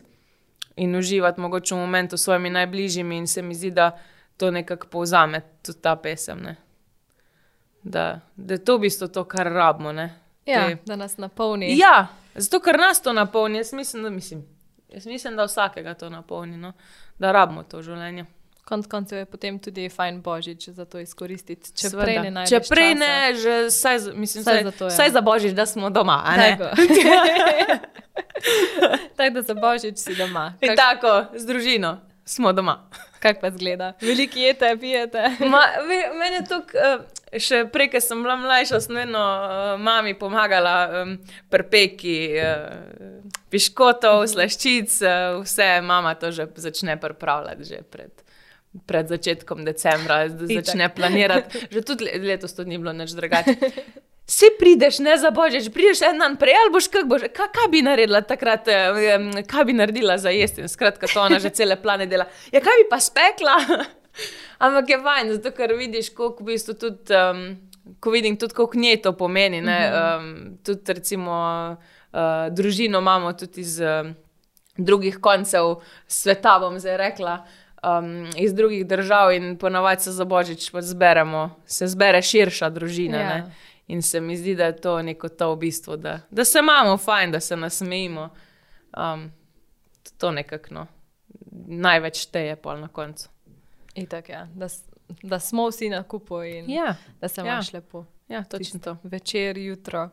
[0.75, 3.17] in uživati mogoče v momentu s svojimi najbližjimi.
[3.17, 3.97] In se mi zdi, da
[4.37, 6.55] to nekako povzame tudi ta pesem.
[7.83, 9.91] Da, da je to v bistvu to, kar rabimo.
[10.45, 10.77] Ja, Te...
[10.85, 11.77] da nas napolni.
[11.77, 13.57] Ja, zato ker nas to napolni.
[13.57, 14.45] Jaz mislim, da, mislim,
[14.89, 16.73] jaz mislim, da vsakega to napolni, no?
[17.19, 18.25] da rabimo to življenje.
[18.65, 21.69] Konec koncev je potem tudi fajn božič za to izkoristiti.
[21.69, 22.03] Če Sveda.
[22.03, 24.95] prej ne, če prej ne že saj, mislim, saj, saj, to, ja.
[24.95, 26.17] saj za božič, da smo doma.
[29.17, 30.53] tako da za božič si doma.
[30.61, 30.75] Kak...
[30.81, 32.89] Tako, z družino smo doma.
[33.25, 33.93] Kako pa zgleda?
[34.05, 35.23] Veliki jete, pijete.
[36.19, 36.95] Mene je tukaj.
[36.95, 37.05] Uh,
[37.41, 41.15] še prej, ko sem bila mlajša, sem vedno uh, mami pomagala um,
[41.51, 44.31] prpeki, uh, piškotov, mhm.
[44.35, 48.13] slaščic, uh, vse mama to že začne pripravljati že pred.
[48.75, 53.55] Pred začetkom decembra, začne planirati, že tudi letos to ni bilo nič drugače.
[54.27, 57.67] Si prideš, ne za božič, prideš en dan prej, ali boš kaj boš, kaj, kaj
[57.69, 58.65] bi naredila takrat,
[59.47, 60.65] kaj bi naredila za jesti.
[60.67, 62.25] Skratka, to ona že cele plane dela.
[62.51, 63.53] Ja, kaj bi pa spekla?
[64.65, 67.43] Ampak je fajn, zato ker vidiš, koliko v bistvu tudi, um,
[68.01, 69.61] ko vidim tudi, koliko njej to pomeni.
[69.61, 70.17] Uh -huh.
[70.17, 71.35] um, tudi, recimo,
[72.11, 74.09] uh, družino imamo tudi iz uh,
[74.77, 75.75] drugih koncev
[76.07, 77.45] sveta, bom zdaj rekla.
[77.83, 83.17] Um, iz drugih držav, in ponavadi se za božič zberemo, se zbere širša družina.
[83.17, 83.45] Ja.
[83.87, 86.97] In se mi zdi, da je to neko to v bistvu, da, da se imamo
[86.97, 88.29] fajn, da se nasmejimo.
[88.97, 89.31] Um,
[90.17, 90.87] to nekako no.
[91.67, 93.29] največ šteje pol na koncu.
[93.95, 94.47] Itak, ja.
[94.53, 94.67] da,
[95.23, 97.45] da smo vsi na kupu in Ja, da se ja.
[97.45, 98.05] imaš lepo.
[98.27, 98.97] ja točno to.
[99.03, 100.09] Večer, jutro.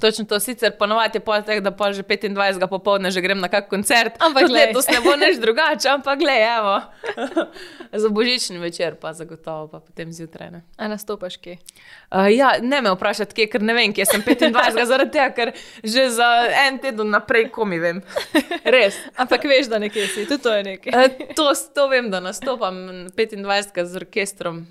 [0.00, 2.66] Točno to, sicer ponovadi je pol tega, da pol že 25.
[2.66, 4.18] popoldne že grem na kak koncert.
[4.18, 6.82] Ampak letos ne bo nič drugače, ampak glej, evo.
[8.02, 10.50] Za božični večer pa zagotovo, pa potem zjutraj.
[10.50, 10.60] Ne.
[10.76, 11.62] A nastopaš kje?
[12.10, 15.54] Uh, ja, ne me vprašati, kje, ker ne vem, kje sem 25, zaradi tega, ker
[15.86, 16.30] že za
[16.66, 18.02] en teden naprej komi vem.
[18.74, 18.98] Res.
[19.14, 20.90] Ampak veš, da nekje si, tudi to je nekaj.
[20.90, 24.66] Uh, to, to vem, da nastopam 25 z orkestrom.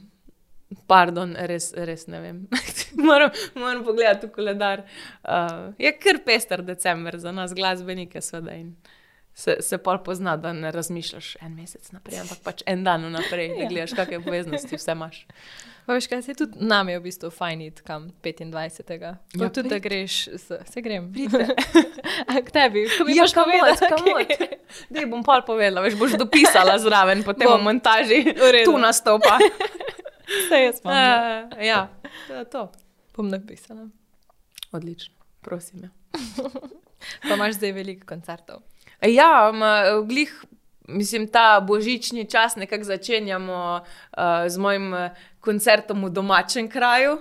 [0.88, 2.48] Pardon, res, res ne vem.
[3.00, 4.84] moram, moram pogledati v koledar.
[5.22, 8.58] Uh, je kar pester december za nas, glasbenike, seveda.
[9.36, 13.48] Se, se pa pozna, da ne razmišljaš en mesec naprej, ampak pač en dan vnaprej,
[13.50, 13.70] da Ja.
[13.70, 15.24] gledaš, kakšne obveznosti vse imaš.
[15.86, 19.02] Pa veš, kaj se tudi nam je v bistvu fajn iti kam 25.
[19.02, 19.80] Ja, Ja, tudi da pridite.
[19.80, 21.10] greš, s- se grem.
[22.30, 24.28] A k tebi, ko mi Ja, boš kamot, povedal, kamot.
[24.90, 27.58] Dej bom pol povedala, veš, boš dopisala zraven, potem Bom.
[27.64, 28.70] montaži V redu.
[28.70, 29.42] tu nastopa.
[30.28, 30.96] Vse jaz imam.
[30.96, 31.90] Uh, ja,
[32.28, 32.72] to je to.
[33.16, 33.90] Bom napisala.
[34.72, 35.84] Odlično, prosim.
[35.84, 35.90] Ja.
[37.30, 38.62] Pa imaš zdaj veliko koncertov.
[39.02, 40.46] Ja, ma, glih,
[40.88, 47.18] mislim, ta božični čas nekako začenjamo uh, z mojim eh, koncertom v domačem kraju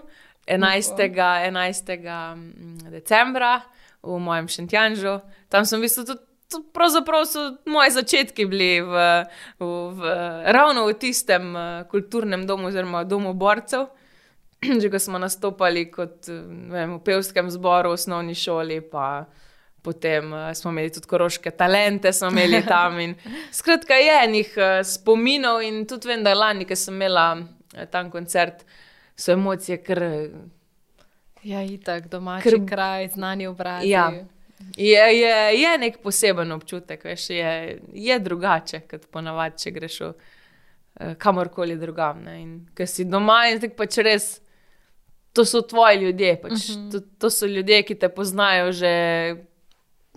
[0.47, 0.95] 11.
[1.15, 2.35] 11.
[2.37, 3.61] mm, decembra
[4.03, 5.21] v mojem Šentjanžu.
[5.49, 6.32] Tam sem v bistvu tudi.
[6.73, 8.95] Pravzaprav so moji začetki bili v,
[9.59, 10.12] v, v,
[10.53, 13.88] ravno v tistem eh, kulturnem domu, oziroma domu borcev.
[14.83, 19.27] Že ko smo nastopali kot, eh, vem, v pevskem zboru, v osnovni šoli, pa
[19.83, 23.01] potem uh, smo imeli tudi koroške talente, smo imeli tam.
[23.03, 23.17] In,
[23.51, 24.51] skratka, je enih
[24.87, 27.43] spominov in tudi vem, da lani, ki sem imela
[27.91, 28.62] tam koncert,
[29.19, 30.05] so emocije, ker
[31.43, 32.61] Ja, itak, domači Ker...
[32.69, 33.88] kraj, znani obrazi.
[33.91, 34.11] Ja.
[34.77, 40.09] Je, je, je nek poseben občutek, veš, je, je drugače, kot ponavadi, če greš v,
[41.01, 42.25] uh, kamorkoli drugam.
[42.75, 44.40] Ker si doma in tako pač res.
[45.33, 46.88] To so tvoji ljudje, pač, uh Mhm.
[46.88, 46.92] -huh.
[46.92, 49.37] to, to so ljudje, ki te poznajo že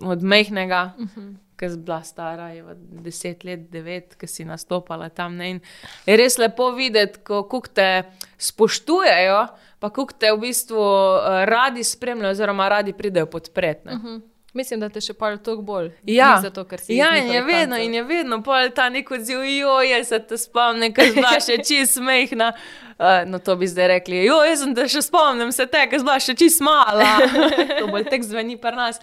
[0.01, 1.35] od mehkega, Uh -huh.
[1.57, 5.35] ki je bila stara, je deset let, devet, ki si nastopala tam.
[5.35, 5.49] Ne?
[5.49, 5.59] In
[6.05, 8.03] je res lepo videti, kako te
[8.37, 9.47] spoštujejo,
[9.79, 13.89] pa kako te v bistvu uh, radi spremljajo, oziroma radi pridejo podpreti.
[13.89, 14.21] Uh -huh.
[14.55, 15.89] Mislim, da te še pa toliko bolj.
[16.07, 16.37] Ja.
[16.39, 19.41] Zato, ker si Ja, in je njihovih vedno, in je vedno, je ta nek odziv,
[19.43, 22.53] jo, jaz se te spomnim, ker znaš še čist mehna.
[22.95, 25.99] Uh, no, to bi zdaj rekli, jo, jaz sem te še spomnim, se te, ker
[25.99, 27.17] znaš še čist mala.
[27.81, 29.01] to bolj tek zveni pri nas.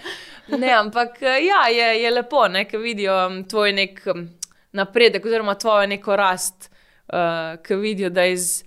[0.48, 4.22] Ne, ampak eh, ja, je, je lepo, ne, ker vidijo mm, tvoj nek mm,
[4.80, 6.70] napredek, oziroma tvojo neko rast,
[7.12, 8.62] uh, ki vidijo, da iz.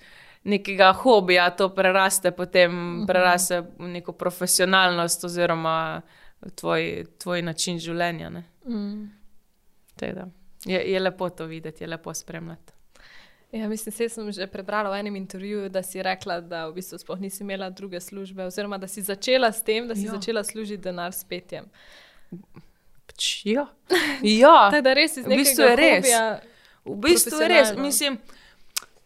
[0.46, 2.76] Nekega hobija to preraste, potem
[3.10, 6.04] preraste v neko profesionalnost, oziroma
[6.56, 8.30] tvoj, tvoj način življenja.
[8.30, 8.44] ne.
[8.68, 9.12] Mm.
[9.96, 10.28] Tako da,
[10.66, 12.74] Je, je lepo to videti, je lepo spremljati.
[13.52, 16.98] Ja, mislim, se sem že prebrala v enem intervjuju, da si rekla, da v bistvu
[16.98, 20.06] sploh nisi imela druge službe, oziroma da si začela s tem, da si Ja.
[20.06, 20.12] ja.
[20.12, 21.66] začela služiti denar s petjem.
[23.08, 23.68] Pač, ja.
[24.42, 26.42] ja, Tako da res iz v bistvu nekega je res.
[26.86, 27.76] v bistvu je res.
[27.78, 28.18] Mislim,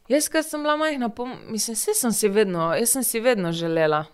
[0.08, 1.12] jaz, ko sem bila majhna,
[1.49, 4.06] mislim, vse sem si vedno, jaz sem si vedno želela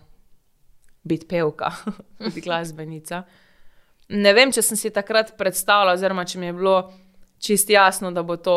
[1.06, 1.72] biti pevka,
[2.24, 3.22] biti glasbenica.
[4.08, 6.76] Ne vem, če sem si takrat predstavljala, oziroma če mi je bilo
[7.42, 8.54] čist jasno, da bo to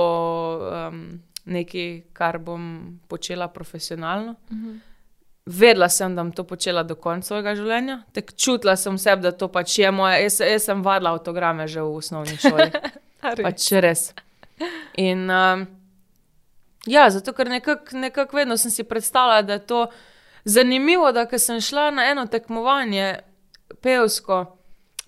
[0.59, 1.01] um,
[1.49, 2.62] nekaj, kar bom
[3.09, 4.35] počela profesionalno.
[5.49, 9.31] Vedela sem, da bom to počela do konca svojega življenja, tako čutila sem sebe, da
[9.33, 10.21] to pač je moje.
[10.27, 12.69] Jaz, jaz sem vadila avtograme že v osnovni šoli.
[13.19, 14.03] Pač res.
[15.01, 15.65] In um,
[16.88, 19.81] ja, zato ker nekako nekak vedno sem si predstavljala, da je to
[20.49, 23.19] zanimivo, da ko sem šla na eno tekmovanje
[23.79, 24.39] pevsko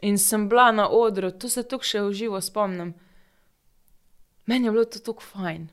[0.01, 2.93] in sem bila na odru, to se tukaj še v živo spomnim.
[4.45, 5.67] Meni je bilo to tako fajn.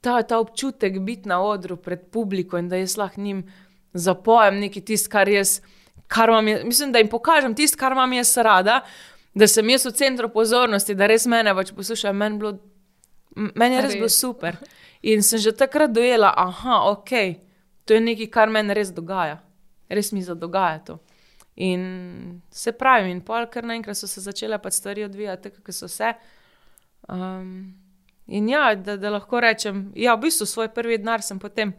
[0.00, 3.44] Ta, ta občutek biti na odru pred publiko in da jaz lahko njim
[3.94, 5.56] zapojem nekaj tisto, kar jaz,
[6.06, 8.80] kar imam, jaz- mislim, da jim pokažem tisto, kar imam jaz rada,
[9.34, 12.14] da sem jaz v centru pozornosti, da res mene pač poslušajo.
[12.14, 12.52] Meni, je bilo,
[13.36, 14.56] m- meni je res bilo super.
[15.02, 17.10] In sem že takrat dojela, aha, ok,
[17.88, 19.38] to je nekaj, kar meni res dogaja.
[19.88, 20.98] Res mi se dogaja to.
[21.64, 25.88] In se pravi, in pol, ker naenkrat so se začele pač stvari odvijati, tako so
[25.88, 26.12] se.
[27.08, 27.72] Um,
[28.26, 31.72] in ja, da, da lahko rečem, ja, v bistvu svoj prvi denar sem potem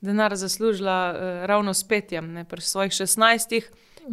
[0.00, 3.58] denar zaslužila uh, ravno s petjem, ne pri svojih 16,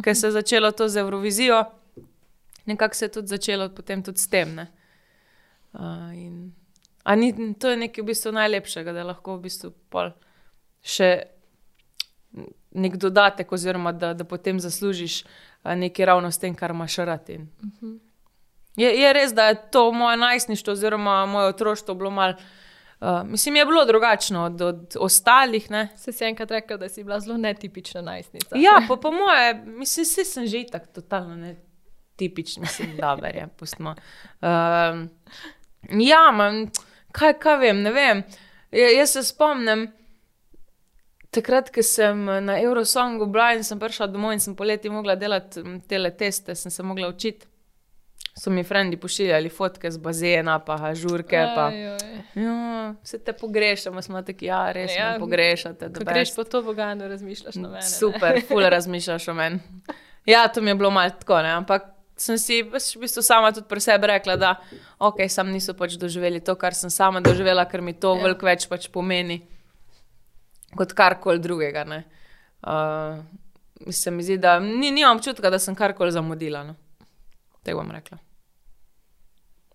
[0.02, 1.62] ker se je začelo to z Eurovizijo,
[2.66, 4.54] nekako se je tudi začelo potem tudi s tem.
[4.54, 4.66] ne.
[5.72, 6.52] Uh, in,
[7.16, 10.12] ni, to je nekaj v bistvu najlepšega, da lahko v bistvu pol
[10.84, 11.33] še
[12.70, 15.24] nek dodatek, oziroma da, da potem zaslužiš
[15.64, 17.30] nekaj ravno s tem, kar imaš rad.
[17.30, 17.48] In.
[18.76, 22.34] Je, je res, da je to moje najstništvo, oziroma moje otroštvo bilo malo.
[23.00, 25.70] Uh, mislim, je bilo drugačno od, od ostalih.
[25.70, 25.88] Ne?
[25.96, 28.56] Se si enkrat rekel, da si bila zelo netipična najstnica.
[28.58, 33.90] Ja, pa po moje, mislim, vse sem že tako totalno netipičen, mislim, da verjem, pustimo.
[33.90, 35.08] Uh,
[36.00, 36.70] ja, man,
[37.12, 38.22] kaj, kaj vem, ne vem.
[38.72, 39.92] Ja, jaz se spomnim,
[41.34, 45.62] takrat, ko sem na Eurosongu bila in sem prišla domov in sem poleti mogla delati
[45.88, 47.46] tele teste, sem se mogla učiti.
[48.34, 51.38] So mi frendi pošiljali fotke z bazena, pa žurke.
[51.54, 51.68] Pa.
[52.34, 52.56] Ja,
[53.02, 55.88] vse te pogrešamo, smo taki, ja, res Ja, ja, pogrešate.
[55.90, 57.74] greš best." po to vogano, razmišljaš na mene.
[57.76, 57.88] ne?
[57.88, 59.60] Super, ful razmišljaš o meni.
[60.26, 61.52] Ja, to mi je bilo malo tako, ne?
[61.52, 61.82] ampak
[62.16, 64.54] sem si pač v bistvu sama tudi pri sebi rekla, da
[64.98, 68.18] ok, sam niso pač doživeli to, kar sem sama doživela, ker mi to Ja.
[68.18, 68.22] ja.
[68.24, 69.42] veliko več pač pomeni
[70.76, 71.84] kot karkoli drugega.
[71.84, 72.04] ne.
[72.62, 73.24] Uh,
[73.92, 76.64] se mi zdi, da ni, nimam občutka, da sem karkoli zamudila.
[76.64, 76.74] No.
[77.62, 78.18] Te bom rekla.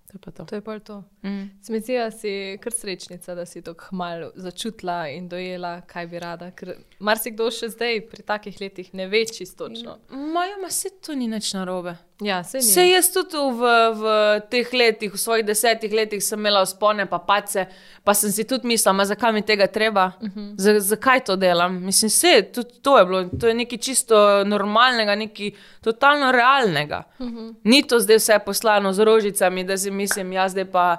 [0.10, 0.46] To je pa to.
[0.46, 1.04] To je pa to.
[1.24, 1.50] Mm.
[1.62, 2.32] Se mi zdi, da si
[2.62, 6.52] kar srečnica, da si tako malo začutila in dojela, kaj bi rada.
[6.52, 9.96] Ker marsikdo še zdaj, pri takih letih, ne ve čisto točno.
[10.10, 11.96] Moja ma se to ni nič narobe.
[12.22, 12.64] Ja, se ni.
[12.64, 14.16] Se jaz tudi v, v
[14.52, 17.66] teh letih, v svojih desetih letih, sem imela spone, pa pace,
[18.04, 20.54] pa sem si tudi mislila, "Ma zakaj mi tega treba, uh -huh.
[20.58, 21.80] Z, zakaj to delam.
[21.86, 27.04] Mislim, se tudi to je bilo, to je nekaj čisto normalnega, nekaj totalno realnega.
[27.20, 27.56] Uh -huh.
[27.64, 30.98] Ni to zdaj vse poslano z rožicami, da si mislim, ja, zdaj pa,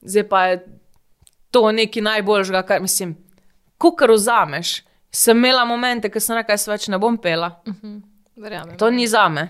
[0.00, 0.66] zdaj pa je
[1.50, 3.16] to nekaj najboljšega, kar mislim.
[3.78, 7.50] Ko kar vzameš, sem imela momente, ko sem rekla, jaz več ne bom pela.
[8.38, 8.76] Verjamem.
[8.78, 9.48] To ni za me.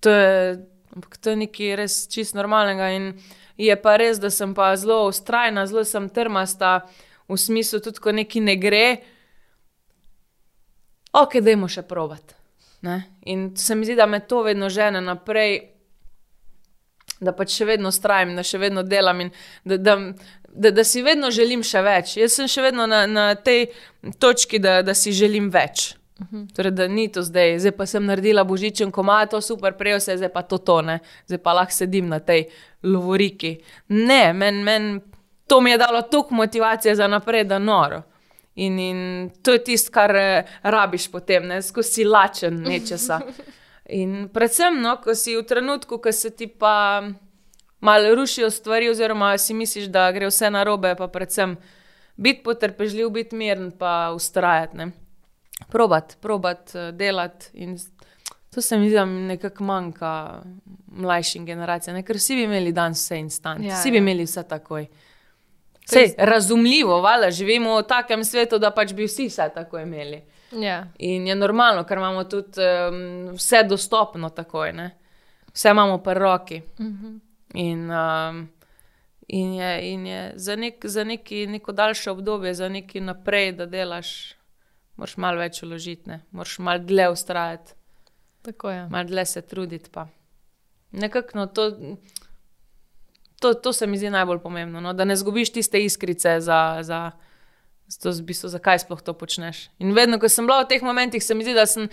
[0.00, 0.56] To je,
[1.20, 2.90] to je nekaj res čist normalnega.
[2.96, 3.12] In
[3.58, 6.80] je pa res, da sem pa zelo ustrajna, zelo sem trmasta,
[7.28, 8.84] v smislu tudi, ko nekaj ne gre.
[11.18, 12.34] Ok, dajmo še provat.
[12.86, 13.02] Ne?
[13.26, 15.58] In se mi zdi, da me to vedno žene naprej,
[17.20, 19.32] da pač še vedno ustrajam, da še vedno delam in
[19.66, 19.96] da, da,
[20.54, 22.16] da, da si vedno želim še več.
[22.16, 23.68] Jaz sem še vedno na, na tej
[24.18, 25.92] točki, da, da si želim več.
[26.56, 30.16] Torej, da ni to zdaj, zdaj pa sem naredila božičen komat, to super, prejel se,
[30.18, 30.98] zdaj pa to tone,
[31.30, 32.48] zdaj pa lahko sedim na tej
[32.82, 33.52] lovoriki.
[33.94, 34.88] Ne, meni men,
[35.46, 38.02] to mi je dalo toliko motivacije za naprej, da noro.
[38.58, 43.20] In, in to je tisto, kar eh, rabiš potem, ne, skozi si lačen nečesa.
[43.88, 47.06] In predvsem, no, ko si v trenutku, ko se ti pa
[47.80, 51.56] malo rušijo stvari, oziroma si misliš, da gre vse narobe, pa predvsem
[52.16, 54.76] biti potrpežljiv, biti miren, pa ustrajati.
[54.76, 54.90] Ne.
[55.68, 57.50] Probat, probat uh, delati.
[57.54, 57.78] In
[58.54, 60.42] to se mi zdi, da nekako manjka
[60.86, 62.02] mlajšim generacijam, ne?
[62.02, 64.02] ker vsi bi imeli danes vse instant, Ja, vsi bi ja.
[64.02, 64.86] imeli vse takoj.
[65.88, 70.20] Sej, razumljivo, valjda, živimo v takem svetu, da pač bi vsi vse tako imeli.
[70.52, 70.86] Ja.
[70.98, 72.98] In je normalno, ker imamo tudi um,
[73.36, 74.90] vse dostopno takoj, ne?
[75.52, 76.62] vse imamo pri roki.
[77.54, 78.48] In, um,
[79.28, 83.66] in je, in je za, nek, za neki, neko daljše obdobje, za neki naprej, da
[83.66, 84.34] delaš,
[84.96, 86.20] moraš malo več uložiti, ne?
[86.30, 87.72] moraš malo dlje ustrajati,
[88.42, 88.88] Tako je.
[88.88, 89.90] malo dlje se truditi.
[89.90, 90.06] Pa.
[90.92, 91.70] Nekako no, to,
[93.40, 94.92] to, to se mi zdi najbolj pomembno, no?
[94.92, 96.78] da ne zgubiš tiste iskrice za.
[96.80, 97.10] za
[97.88, 99.70] Zato, v bistvu, zakaj sploh to počneš?
[99.80, 101.86] In vedno, ko sem bila v teh momentih, se mi zdi, da sem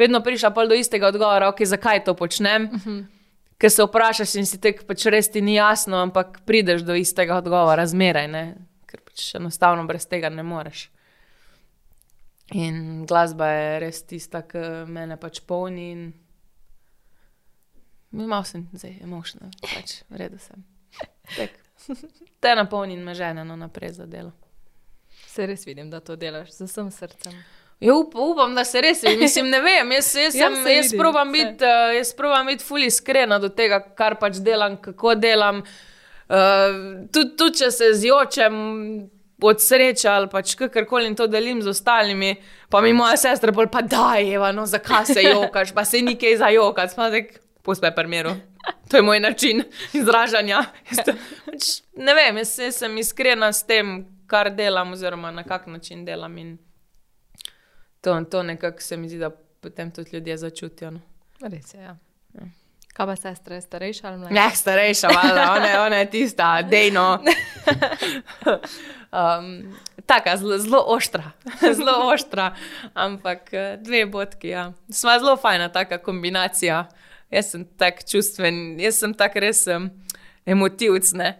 [0.00, 2.64] vedno prišla do istega odgovora, okay, zakaj to počnem.
[2.64, 3.04] Uh -huh.
[3.64, 7.38] Ker se vprašaš in si tek pač res ti ni jasno, ampak prideš do istega
[7.40, 8.42] odgovora, zmeraj, ne?
[8.84, 10.90] ker pač enostavno brez tega ne moreš.
[12.52, 15.86] In glasba je res tista, ki me pač polni.
[15.96, 16.04] In...
[18.12, 20.60] Malo sem zdaj emošna, pač v redu sem.
[21.32, 21.56] Tek.
[22.44, 24.36] Te napolni in me žene no, naprej za delo.
[25.24, 27.40] Se res vidim, da to delaš z vsem srcem.
[27.80, 29.02] Ja, up, upam, da se res.
[29.18, 29.92] Mislim, ne vem.
[29.92, 33.48] Jaz, jaz, Ja, sem, se jaz probam biti, uh, jaz probam biti fully iskrena do
[33.48, 35.62] tega, kar pač delam, kako delam.
[36.24, 38.54] Uh, tudi, tudi, če se zjočem
[39.44, 42.30] od sreče ali pač kakorkoli in to delim z ostalimi,
[42.70, 46.16] pa mi moja sestra bolj pa da, Eva, no zakaj se jokaš, pa se ni
[46.18, 47.24] kaj za jokati.
[47.64, 48.34] Puspe primeru.
[48.90, 50.64] To je moj način izražanja.
[51.44, 56.04] Pač, ne vem, jaz, jaz sem iskrena s tem, kar delam, oziroma na kak način
[56.04, 56.38] delam.
[56.38, 56.58] In
[58.04, 59.30] to, to nekako se mi zdi, da
[59.60, 60.90] potem tudi ljudje začutijo.
[60.90, 61.00] No.
[61.40, 61.80] Res je.
[61.80, 61.96] Ja.
[62.94, 64.34] Kaj pa sestra, starejša ali mlajša?
[64.34, 67.18] Ne, starejša, valjda, ona, ona je tista, dejno.
[69.14, 69.76] Um,
[70.06, 71.22] taka, zelo, zelo oštra,
[71.78, 72.54] zelo oštra,
[72.94, 74.48] ampak eh, dve bodki.
[74.48, 74.72] Ja.
[74.90, 76.80] Sva zelo fajna, taka kombinacija.
[77.30, 79.86] Jaz sem tak čustven, jaz sem tak res um,
[80.46, 81.12] emotivc.
[81.14, 81.36] ne.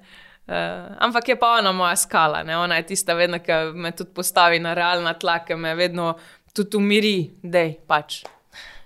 [0.47, 2.57] Uh, ampak je pa ona moja skala, ne?
[2.57, 6.15] ona je tista, vedno, ki me tudi postavi na realna tla, ki me vedno
[6.55, 8.23] tudi umiri, da je pač.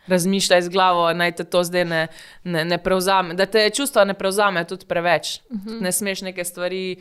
[0.08, 2.06] Razmišljaj z glavo, naj te to zdaj ne,
[2.44, 3.34] ne, ne prevzame.
[3.36, 5.40] Da te čustva ne prevzame tudi preveč.
[5.50, 5.80] Uh -huh.
[5.80, 6.96] Ne smeš neke stvari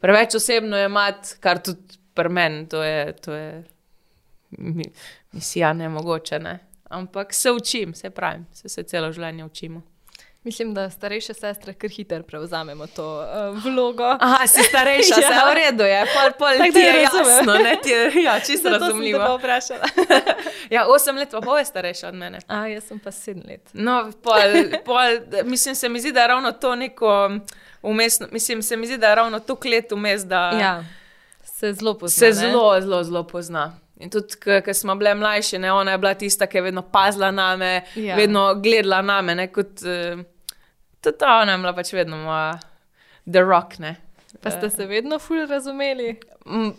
[0.00, 3.64] preveč osebno imati, kar tudi pri meni, to je, to je
[4.50, 4.92] mi-
[5.32, 6.38] misija ne mogoče.
[6.38, 6.58] Ne?
[6.84, 9.82] Ampak se učim, se pravim, se, se celo življenje učimo.
[10.42, 14.04] Mislim, da starejše sestre kar hitro prevzamemo to uh, vlogo.
[14.20, 15.14] Aha, si starejša, ja.
[15.18, 15.50] se Ja.
[15.50, 17.26] v redu je, pol, pol Tako ti je razumem.
[17.28, 19.38] jasno, ne, ti je ja, čisto Zato sem te pa razumljivo.
[19.38, 19.84] vprašala.
[20.70, 22.38] Ja, osem let pa pol je starejša od mene.
[22.46, 23.70] A, jaz sem pa sedem let.
[23.74, 24.34] No, pol,
[24.84, 25.00] pol,
[25.44, 27.30] mislim, se mi zdi, da je ravno to neko
[27.82, 30.84] umestno, mislim, se mi zdi, da je ravno to let vmes, da Ja,
[31.44, 32.10] se zelo pozna.
[32.10, 32.32] se ne?
[32.32, 33.72] zelo, zelo, zelo pozna.
[33.96, 34.34] In tudi,
[34.64, 37.82] ko smo bile mlajše, ne, ona je bila tista, ki je vedno pazila na me,
[37.94, 38.02] Ja.
[38.02, 38.16] ja.
[38.16, 39.34] vedno gledala na me.
[39.34, 40.20] Ne, kot, uh,
[41.00, 42.60] tudi ona je bila pač vedno moja,
[43.26, 43.78] the rock.
[43.78, 43.96] Ne.
[44.42, 46.14] Pa ste se vedno ful razumeli.
[46.46, 46.70] Mm,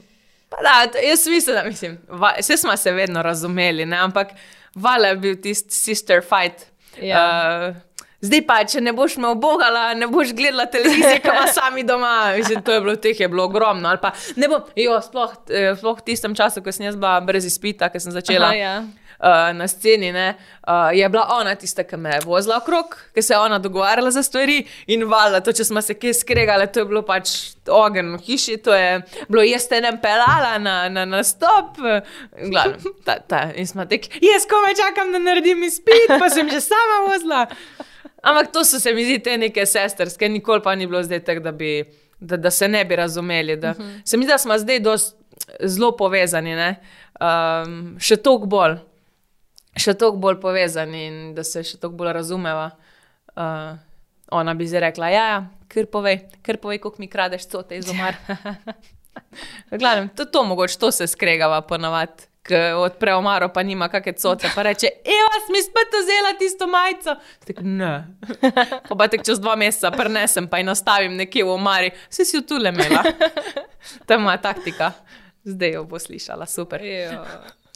[0.52, 4.28] Pa da, jaz mislim, da mislim, va, vse smo se vedno razumeli, ne, ampak
[4.76, 6.66] vala je bil tisti sister fight.
[7.02, 7.70] Ja.
[7.70, 7.76] Uh,
[8.22, 12.34] zdaj pa, če ne boš me obogala, ne boš gledala televizije, ki ima sami doma.
[12.38, 13.90] Mislim, to je bilo, teh je bilo ogromno.
[13.90, 17.20] ali Pa, ne bom, jo, sploh, eh, sploh v tistem času, ko sem jaz bila
[17.24, 18.76] brez izpita, ko sem začela Aha, ja.
[19.22, 20.34] Uh, na sceni, ne,
[20.68, 24.12] uh, je bila ona tista, ki me je vozila okrog, ki se je ona dogovarjala
[24.12, 27.34] za stvari in valjda, to, če smo se kje skregali, to je bilo pač
[27.70, 31.78] ogenj v hiši, to je bilo, jaz te ne pelala na, na, na stop.
[32.42, 36.64] Glavno, ta, ta, in smo tek, jaz komaj čakam, da naredim izpit, pa sem že
[36.66, 37.46] sama vozila.
[38.22, 41.42] Ampak to so se mi zdi te neke sestrske, nikoli pa ni bilo zdaj tako,
[41.48, 41.86] da, bi-
[42.20, 43.56] da, da se ne bi razumeli.
[43.58, 44.02] Da, uh -huh.
[44.06, 45.16] Se mi zdi, da smo zdaj dost,
[45.60, 48.78] zelo povezani, um, še toliko bolj
[49.78, 52.72] še toliko bolj povezani in da se še toliko bolj razumeva.
[53.36, 53.80] Uh,
[54.32, 55.42] ona bi zdaj rekla: Ja, ja
[55.72, 58.16] kar povej, kar povej, koliko mi kradeš, co te izumar.
[59.82, 62.28] Glavnem, to, to mogoče to se skregava ponavadi.
[62.42, 67.14] Ko odpre omaro, pa nima kakšne coce, pa reče: Evo, si spet vzela tisto majico.
[67.44, 67.92] Stek, ne.
[68.90, 72.40] Pa pa tek čez dva meseca prenesem, pa jo nastavim nekje v omari, vse si
[72.40, 73.04] jo tu le imela.
[74.08, 74.92] To je moja taktika.
[75.46, 76.82] Zdaj jo bo slišala, super.
[76.82, 77.22] Jo.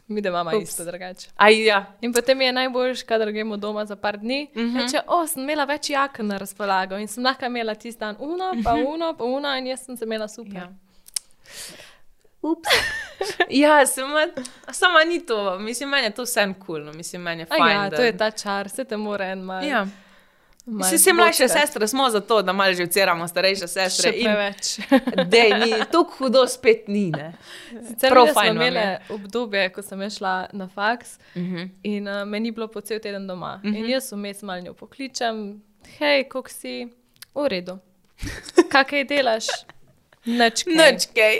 [0.07, 1.29] Mi da imamo isto drugače.
[1.65, 4.47] Ja, In potem je najboljš, kadar gremo doma za par dni.
[4.55, 4.81] Mm -hmm.
[4.81, 8.53] Reče, o, sem imela več jaken na razpolago in sem lahko imela tisti dan uno,
[8.63, 10.55] pa uno, pa uno in jaz sem se imela super.
[10.55, 10.73] Ja.
[12.41, 12.69] Ups.
[13.49, 14.17] ja, samo,
[14.71, 16.93] samo ni to, mislim, meni je to vse kul, cool, no.
[16.93, 17.71] mislim, meni je A fajn.
[17.71, 17.97] ja, da...
[17.97, 19.63] to je ta čar, se te mora en mal.
[19.63, 19.87] Ja.
[20.65, 24.11] Vsi se mlajše sestre smo zato, da malo živceramo starejše sestre.
[24.11, 24.79] Še preveč.
[25.31, 27.11] Dej, ni, tako hudo spet ni.
[28.01, 28.99] Prav fajn vam je.
[29.09, 31.69] obdobje, ko sem šla na faks Uh -huh.
[31.83, 33.55] in uh, me ni bilo po cel teden doma.
[33.55, 33.75] Uh Mhm.
[33.75, 33.79] -huh.
[33.79, 35.61] In jaz vmes malo njo pokličem,
[35.99, 36.87] hej, kako si,
[37.35, 37.77] v redu.
[38.71, 39.45] Kaj delaš?
[40.25, 40.63] Nič.
[40.63, 40.73] kaj.
[40.75, 41.39] Noč kaj.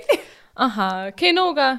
[0.56, 1.78] Aha, kaj noga?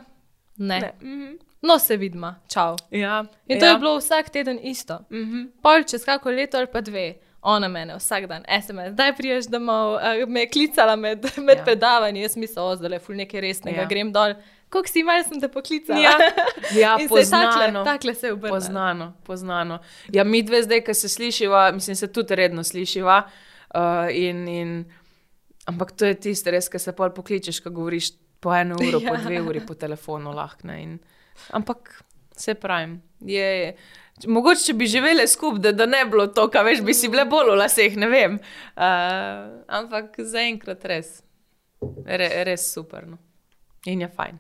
[0.57, 0.81] Ne.
[0.81, 0.81] ne.
[0.81, 0.93] Ne.
[1.03, 1.37] Mhm.
[1.63, 2.77] No, se vidimo, čau.
[2.91, 3.25] Ja.
[3.49, 3.73] In to ja.
[3.73, 4.99] je bilo vsak teden isto.
[5.11, 5.43] Mhm.
[5.63, 7.15] Pol čez kako leto ali pa dve.
[7.47, 11.65] Ona mene vsak dan, SMS, zdaj priješ domov, me je klicala med, med Ja.
[11.65, 13.87] predavanji, jaz mislim, o, zdaj je ful nekaj resnega, Ja.
[13.87, 14.35] grem dol.
[14.69, 16.01] Kako si, malo sem te poklicala.
[16.01, 16.17] Ja,
[16.83, 17.85] ja In se je takle, poznano.
[17.85, 18.57] takle se je obrnilo.
[18.57, 19.79] Poznano, poznano.
[20.13, 23.23] Ja, mi dve zdaj, ki se slišiva, mislim, se tudi redno slišiva.
[23.75, 24.85] Uh, in, in,
[25.67, 29.13] ampak to je tisto, res, ki se pol pokličeš, ko govoriš po eno uro, ja.
[29.13, 30.69] po dve uri po telefonu lahko.
[31.51, 32.03] Ampak
[32.37, 33.03] se pravim.
[33.21, 33.77] Je,
[34.27, 37.09] mogoče, če bi živeli skupaj, da, da ne bi bilo to, kar veš, bi si
[37.13, 38.39] bile bolj v laseh, ne vem.
[38.77, 41.23] Uh, ampak zaenkrat res,
[42.07, 43.05] Re, res super.
[43.07, 43.19] No.
[43.87, 44.39] In je fajn,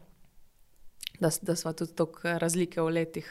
[1.20, 3.28] da, da smo tudi tako razlike v letih.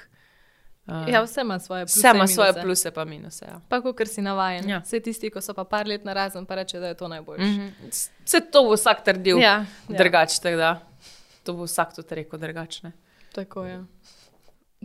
[0.86, 2.00] Uh, Ja, vse ima svoje pluse.
[2.00, 3.46] Vse ima svoje pluse, pa minuse.
[3.46, 3.62] Ja.
[3.70, 4.70] Pa, ker si navaden.
[4.70, 4.76] Ja.
[4.76, 4.82] Ja.
[4.86, 7.44] Vse tisti, ko so pa par let na razen, pa reče, da je to najboljše.
[7.44, 8.10] Mm -hmm.
[8.26, 9.98] Vse to bo vsak trdil Ja, ja.
[9.98, 10.56] drugače.
[10.56, 10.80] da
[11.44, 12.92] To bo vsak tudi rekel drugače.
[13.34, 13.84] Tako je.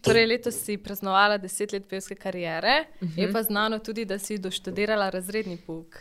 [0.02, 3.20] Torej, letos si praznovala deset let pevske kariere, uh -huh.
[3.20, 5.96] je pa znano tudi, da si doštudirala razredni pouk.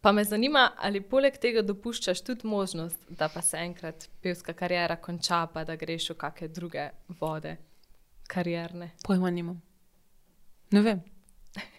[0.00, 4.96] Pa me zanima, ali poleg tega dopuščaš tudi možnost, da pa se enkrat pevska kariera
[4.96, 6.90] konča, pa da greš v kakšne druge
[7.20, 7.56] vode,
[8.28, 8.90] karierne.
[9.04, 9.62] Pojma nimam.
[10.70, 11.02] Ne vem.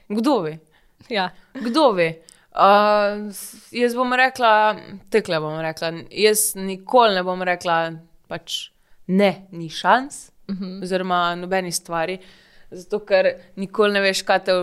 [0.07, 0.57] Kdo ve?
[1.09, 2.21] Ja, Kdo ve?
[2.51, 3.31] Uh,
[3.71, 4.75] jaz bom rekla,
[5.09, 5.93] tekle bom rekla.
[6.11, 7.91] Jaz nikoli ne bom rekla,
[8.27, 8.71] pač
[9.07, 10.83] ne, ni šans, uh -huh.
[10.83, 12.19] oziroma nobeni stvari.
[12.71, 14.55] Zato, ker nikoli ne veš, te,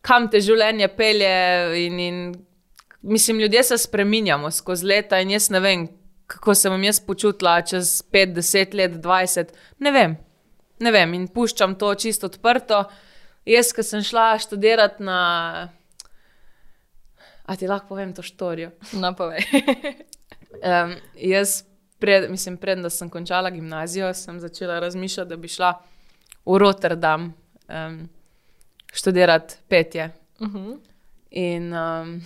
[0.00, 1.86] kam te življenje pelje.
[1.86, 2.34] In, in,
[3.02, 5.88] mislim, ljudje se spreminjamo skozi leta, in jaz ne vem,
[6.26, 9.46] kako se bom jaz počutila čez 5, 10 let, 20.
[9.78, 10.16] Ne vem,
[10.80, 12.84] ne vem in puščam to čisto odprto.
[13.46, 15.20] Jaz, ki sem šla študirati na.
[17.46, 18.70] A ti lahko povem to štorijo?
[18.92, 19.46] no povej.
[20.56, 21.66] Um, jaz,
[21.98, 25.72] pred, mislim, pred, da sem končala gimnazijo, sem začela razmišljati, da bi šla
[26.46, 27.34] v Rotterdam
[27.68, 28.08] um,
[28.92, 30.10] študirati petje.
[30.38, 30.78] Uh -huh.
[31.30, 32.20] In um,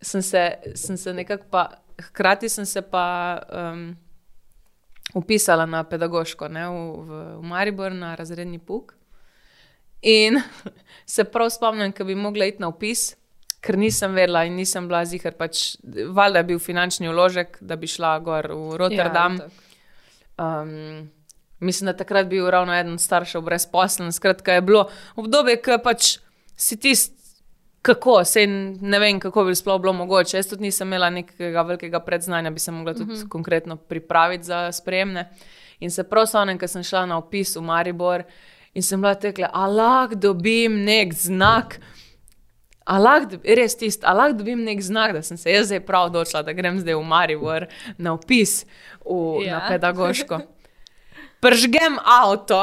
[0.00, 3.96] sem, se, sem se nekako pa, hkrati sem se pa um,
[5.14, 8.94] upisala na pedagoško, ne, v, v, v Maribor, na razredni puk.
[10.02, 10.40] In
[11.06, 13.16] se prav spomnim, da bi mogla iti na upis,
[13.68, 15.76] ker nisem vedela in nisem bila zihar, pač,
[16.16, 19.42] valjda je bil finančni vložek, da bi šla gor v Rotterdam.
[19.42, 19.48] Ja,
[20.38, 21.10] Um,
[21.60, 24.12] mislim, da takrat bil ravno eden staršev brezposlen.
[24.12, 24.84] Skratka, je bilo
[25.16, 26.18] obdobje, ki pač
[26.56, 27.16] si tisti,
[27.82, 30.36] kako se ne vem, kako bi sploh bilo mogoče.
[30.36, 33.28] Jaz tudi nisem imela nekega velikega predznanja, bi se mogla tudi uh -huh.
[33.28, 35.28] konkretno pripraviti za sprejemne.
[35.80, 38.22] In se prav spomnim, ker sem šla na opis v Maribor
[38.74, 41.74] in sem bila tekla, a lahko dobim nek znak.
[41.74, 41.97] A
[42.96, 46.40] lahko, res tisto, a lahko dobim nek znak, da sem se jaz zdaj prav odločila,
[46.42, 47.66] da grem zdaj v Maribor
[47.98, 48.62] na opis
[49.04, 49.58] v, ja.
[49.58, 50.40] na pedagoško.
[51.44, 52.62] Pržgem avto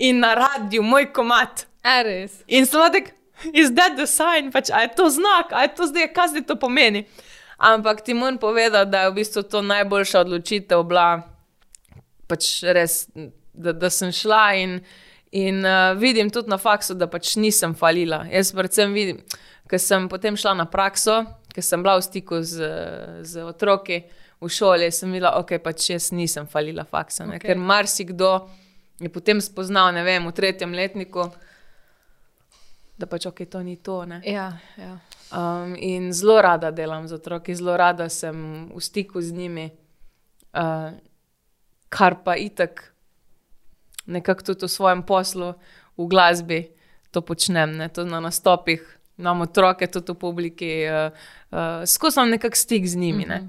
[0.00, 1.66] in na radiju moj komat.
[1.84, 2.40] A res.
[2.46, 3.12] In sem tak,
[3.52, 6.46] is that the sign, pač, a je to znak, a je to zdaj, kaj zdaj
[6.48, 7.04] to pomeni.
[7.58, 11.22] Ampak ti moram povedati, da je v bistvu to najboljša odločitev bila,
[12.26, 13.06] pač res,
[13.52, 14.78] da, da sem šla in,
[15.32, 18.22] in uh, vidim tudi na faksu, da pač nisem falila.
[18.30, 19.22] Jaz predvsem vidim,
[19.68, 21.22] ker sem potem šla na prakso,
[21.52, 22.68] ker sem bila v stiku z,
[23.24, 24.02] z otroki
[24.42, 27.38] v šoli, sem videla, ok, pač jaz nisem falila faksa, okay.
[27.38, 27.48] Okej.
[27.48, 28.32] ker marsikdo
[29.00, 31.28] je potem spoznal, ne vem, v tretjem letniku,
[32.98, 34.02] da pač ok, to ni to.
[34.06, 34.20] Ne?
[34.26, 34.98] Ja, ja.
[35.32, 39.70] Um, in zelo rada delam z otroki, zelo rada sem v stiku z njimi,
[40.52, 40.92] uh,
[41.88, 42.91] kar pa itak,
[44.06, 45.54] nekako tudi v svojem poslu,
[45.96, 46.60] v glasbi,
[47.10, 47.88] to počnem, ne?
[47.88, 48.98] tudi na nastopih.
[49.18, 51.12] Imam otroke tudi v publiki, uh,
[51.52, 53.26] uh, skozi imam nekak stik z njimi.
[53.28, 53.40] Ne?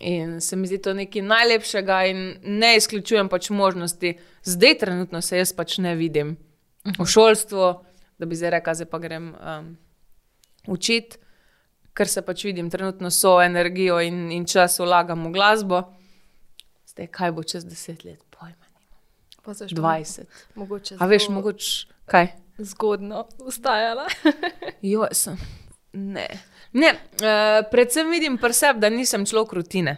[0.00, 4.16] In se mi zdi to nekaj najlepšega, in ne izključujem pač možnosti.
[4.42, 6.36] Zdaj, trenutno se jaz pač ne vidim
[6.98, 7.68] v šolstvu,
[8.18, 9.76] da bi zdaj rekel, zdaj pa grem um,
[10.66, 11.20] učiti,
[11.94, 15.84] ker se pač vidim, trenutno so energijo in, in čas vlagam v glasbo.
[16.90, 18.23] Zdaj, kaj bo čez deset let,
[19.52, 20.40] še 20.
[20.56, 22.32] Mogoče A veš, mogoče kaj?
[22.58, 24.06] Zgodno ustajala.
[24.92, 25.38] Jo, sem.
[25.92, 26.26] Ne.
[26.72, 29.96] ne uh, predvsem vidim pri sebi, da nisem človek rutine.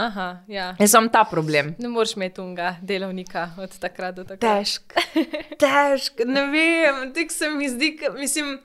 [0.00, 0.70] Aha, ja.
[0.80, 1.74] Jaz sem ta problem.
[1.78, 4.40] Ne moreš imeti unga delovnika od takrat do takrat.
[4.40, 4.94] Težk,
[5.64, 8.60] težk, ne vem, tako se mi zdi, mislim.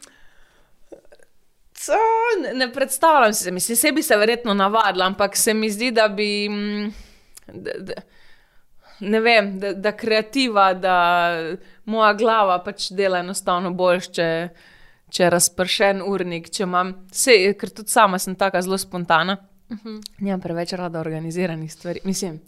[1.75, 1.97] Co,
[2.41, 6.47] ne, ne predstavljam si, mislim, sebi se verjetno navadila, ampak se mi zdi, da bi.
[6.49, 6.93] mm,
[7.45, 7.93] Da, da,
[8.99, 10.97] ne vem, da, da kreativa, da
[11.85, 14.27] moja glava pač dela enostavno boljš, če,
[15.09, 16.93] če je razpršen urnik, če imam.
[17.11, 19.37] Sej, ker tudi sama sem tako zelo spontana.
[19.69, 20.01] Uh -huh.
[20.19, 21.99] Nimam preveč rada organiziranih stvari.
[22.03, 22.39] Mislim,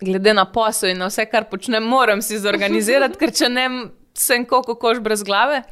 [0.00, 3.68] glede na posel in na vse, kar počnem, moram si zorganizirati, ker če ne,
[4.14, 5.62] sem koliko koš brez glave.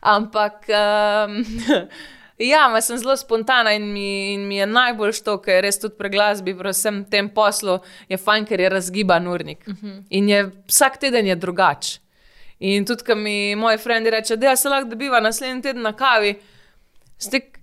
[0.00, 0.66] Ampak.
[0.68, 1.44] Um,
[2.38, 5.78] Ja, ma sem zelo spontana in mi, in mi je najbolj to, ker je res
[5.78, 7.78] tudi pri glasbi, pri vsem tem poslu,
[8.10, 9.62] je fajn, ker je razgiban urnik.
[9.68, 10.02] Uh -huh.
[10.10, 11.98] In je, vsak teden je drugač.
[12.58, 16.34] In tudi, ko mi moji frendi reče, da se lahko dobiva naslednji teden na kavi,
[17.18, 17.58] stik,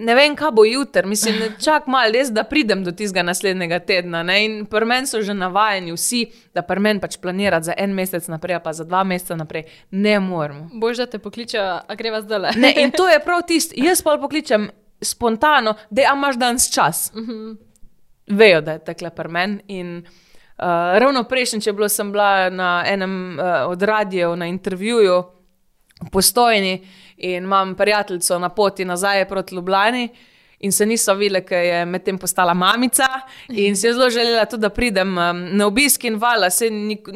[0.00, 1.34] ne vem, kaj bo jutri, mislim,
[1.64, 4.22] čak malo, res, da pridem do tistega naslednjega tedna.
[4.26, 4.38] Ne?
[4.44, 6.24] In pri meni so že navajeni vsi,
[6.54, 9.66] da pri meni pač planirati za en mesec naprej, pa za dva meseca naprej.
[9.90, 10.68] Ne moramo.
[10.80, 12.54] Bož, da te pokličejo, a greva zdaj le.
[12.56, 14.70] Ne, in to je prav tisto, jaz pa pokličem
[15.02, 17.10] spontano, da imaš danes čas.
[17.14, 17.56] Uh -huh.
[18.26, 19.58] Vejo, da je tekle pri meni.
[19.68, 20.64] In uh,
[20.98, 25.24] ravno prejšnjič je bilo, sem bila na enem uh, od radijev na intervjuju
[26.00, 26.86] v Postojni
[27.20, 30.08] in imam prijateljico na poti nazaj proti Ljubljani.
[30.60, 33.06] In se niso videli, ker je medtem postala mamica,
[33.48, 37.08] in si je zelo želela tudi, da pridem um, na obisk in vala, se nik,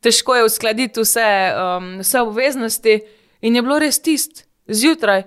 [0.00, 1.26] težko je uskladiti vse,
[1.58, 3.00] um, vse obveznosti.
[3.40, 5.24] In je bilo res tist, zjutraj,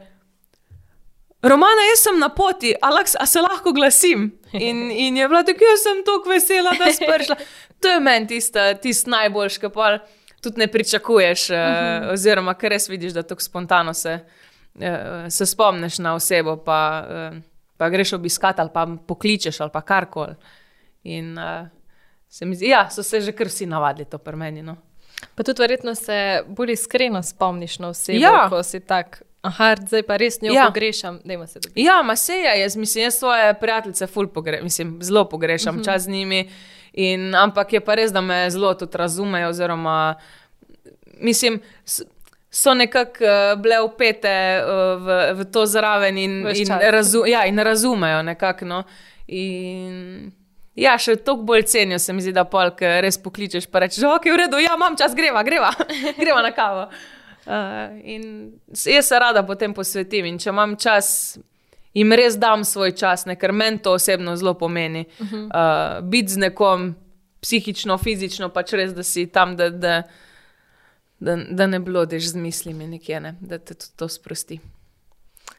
[1.41, 4.30] Romana, jaz sem na poti, Aleks, a se lahko glasim.
[4.53, 7.36] In, in je bila tako, jaz sem tako vesela, da si prišla.
[7.82, 9.88] To je meni tista, tist najboljši, kar pa
[10.41, 12.05] tudi ne pričakuješ, uh -huh.
[12.05, 14.19] uh, oziroma ker res vidiš, da tako spontano se,
[14.75, 14.81] uh,
[15.29, 17.37] se spomniš na osebo, pa, uh,
[17.77, 20.35] pa greš obiskat ali pa pokličeš ali pa karkoli.
[21.03, 21.67] In uh,
[22.29, 24.61] se mi zdi, ja, so se že kar vsi navadili to pri meni.
[24.63, 24.75] No.
[25.35, 28.49] Pa tudi verjetno se bolj iskreno spomniš na osebo, Ja.
[28.49, 29.21] ko si tak.
[29.41, 30.65] Aha, zdaj pa res njo Ja.
[30.65, 31.81] pogrešam, da ima se dobiti.
[31.81, 35.81] Ja, ma se je, jaz mislim, jaz svoje prijateljice ful pogrešam, mislim, zelo pogrešam uh
[35.81, 35.85] -huh.
[35.85, 36.49] čas z njimi.
[36.93, 40.15] In, ampak je pa res, da me zelo tudi razumejo, oziroma
[41.21, 41.61] mislim,
[42.51, 47.59] so nekako uh, bile upete uh, v, v to zraven in, in, razu, ja, in
[47.59, 48.65] razumejo nekako.
[48.65, 48.83] No.
[49.27, 50.31] In
[50.79, 54.29] Ja, še toliko bolj cenijo se mi zdi, da polk res pokličeš, pa rečeš, ok,
[54.31, 55.71] v redu, ja, imam čas, greva, greva,
[56.21, 56.85] greva na kavo.
[57.41, 58.23] Uh, in
[58.69, 61.35] jaz se rada potem posvetim in če imam čas,
[61.93, 65.05] jim res dam svoj čas, ne, ker meni to osebno zelo pomeni.
[65.19, 65.45] Uh -huh.
[65.45, 66.95] uh, biti z nekom
[67.41, 70.03] psihično, fizično, pač res, da si tam, da, da,
[71.19, 74.59] da, da ne blodiš z mislimi nekje, ne, da te tudi to sprosti.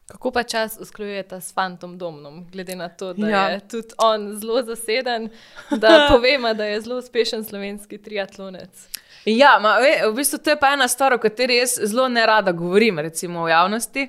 [0.06, 3.38] Kako pa čas usklajujete s fantom domom, glede na to, da Ja.
[3.38, 3.48] ja.
[3.48, 5.28] je tudi on zelo zaseden,
[5.70, 8.88] da povemo, da je zelo uspešen slovenski triatlonec.
[9.24, 12.52] Ja, ma, ve, v bistvu to je pa ena stvar, o kateri jaz zelo nerada
[12.52, 14.08] govorim, recimo v javnosti,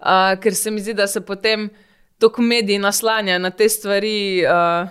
[0.00, 1.70] uh, ker se mi zdi, da se potem
[2.18, 4.44] toliko mediji naslanjajo na te stvari.
[4.44, 4.88] Uh,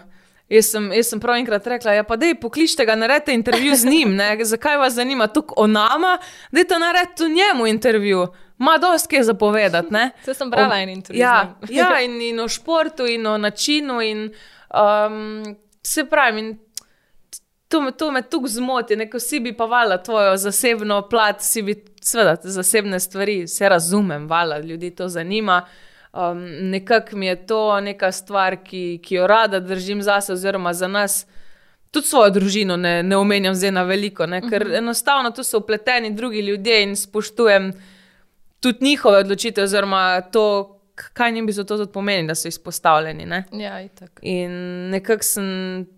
[0.49, 3.86] jaz, sem, jaz sem prav enkrat rekla, ja, pa dej pokličite ga, naredite intervju z
[3.86, 4.38] njim, ne?
[4.45, 6.18] zakaj vas zanima toliko o nama,
[6.51, 8.28] da je to naredite njemu intervju.
[8.57, 10.10] Ma dosti je zapovedati, ne?
[10.26, 11.20] Se sem brala O- en intervju.
[11.20, 14.01] z Ja, ja in, in o športu, in o načinu.
[14.01, 14.34] In,
[14.74, 16.57] um, se pravi, in
[17.70, 21.41] to, me- to me tukaj zmoti, ne, ko si bi pa vala tvojo zasebno plat,
[21.41, 25.65] si bi, seveda, zasebne stvari, vse razumem, vala, ljudi to zanima.
[26.13, 26.41] Um,
[26.72, 31.28] Nekako mi je to neka stvar, ki, ki jo rada držim zase, oziroma za nas.
[31.91, 34.78] Tudi svojo družino ne, ne omenjam zdaj na veliko, ne, ker uh -huh.
[34.78, 37.74] enostavno tu so upleteni drugi ljudje in spoštujem
[38.59, 40.79] tudi njihove odločitve, oziroma to,
[41.14, 43.26] kaj jim bi za to tudi pomenilo, da so izpostavljeni.
[43.26, 43.43] Ne?
[43.52, 44.20] Ja, itak.
[44.22, 44.52] In
[44.89, 45.45] nekako sem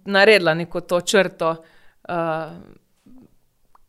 [0.06, 1.56] naredila neko to črto,
[2.10, 2.16] uh,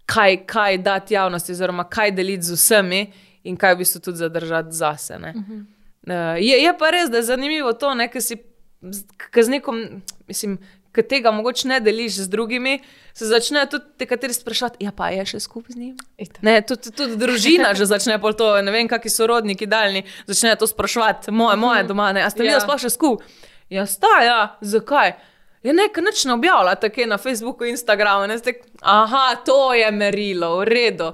[0.06, 4.72] kaj, kaj dati javnosti, oziroma kaj deliti z vsemi, in kaj v bistvu tudi zadržati
[4.72, 5.16] zase.
[5.16, 5.64] Uh -huh.
[6.06, 8.36] uh, je, je pa res, da je zanimivo to, ne, ker si
[8.82, 10.58] z- k z nekom, mislim.
[10.92, 12.74] Ki tega mogoče ne deliš z drugimi,
[13.14, 15.94] se začnejo tudi nekateri sprašovati, ja, pa je še skupaj z njim.
[16.18, 16.42] Itak.
[16.42, 20.66] Ne, tudi, tudi družina že začne pol to, ne vem, kakšni sorodniki daljni, začnejo to
[20.66, 22.60] spraševati, moje, moje doma, ne, a ste vi Ja.
[22.60, 23.24] sploh še skupaj?
[23.70, 25.16] Ja, sta, ja, zakaj?
[25.62, 28.52] Ja, nekaj nič ne objavlja, tako na Facebooku, Instagramu, ne, ste,
[28.82, 31.08] aha, to je merilo, v redu.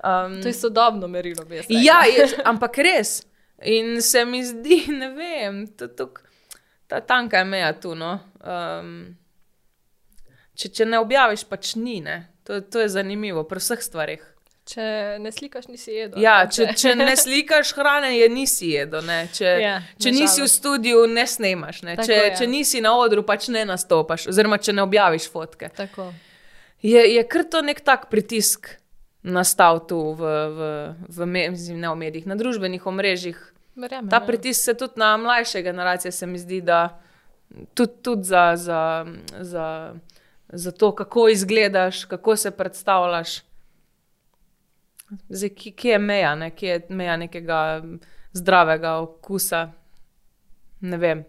[0.00, 3.20] Um, To je sodobno merilo, bi jaz ja, je, ampak res.
[3.60, 6.08] In se mi zdi, ne vem, to, to,
[6.90, 7.94] ta tanka je meja tu.
[7.94, 8.16] No.
[8.42, 9.14] Um,
[10.58, 12.00] če, če ne objaviš, pač ni.
[12.04, 12.24] Ne.
[12.48, 14.26] To, to je zanimivo pri vseh stvarih.
[14.70, 14.82] Če
[15.18, 16.20] ne slikaš, nisi jedel.
[16.22, 19.02] Ja, če, če ne slikaš hrane, je nisi jedel.
[19.06, 19.22] Ne.
[19.34, 21.80] Če, Ja, če nisi v studiu, ne snemaš.
[21.86, 21.96] Ne.
[21.98, 22.34] Tako, Če, ja.
[22.38, 25.72] če nisi na odru, pač ne nastopaš, oziroma če ne objaviš fotke.
[25.74, 26.10] Tako.
[26.86, 28.70] Je, je kar to nek tak pritisk
[29.26, 30.22] nastal tu v,
[30.54, 30.68] v,
[31.08, 33.40] v, mislim, ne v medijih, na družbenih omrežjih.
[33.76, 34.26] Verjamem, Ta ja.
[34.26, 37.00] pritisk se tudi na mlajše generacije, se mi zdi, da
[37.74, 39.06] tudi, tudi za, za,
[39.40, 39.94] za,
[40.48, 43.40] za to, kako izgledaš, kako se predstavljaš.
[45.28, 46.50] Zdaj, kje, kje je meja, ne?
[46.50, 47.82] kje je meja nekega
[48.32, 49.72] zdravega okusa.
[50.80, 51.24] Ne vem.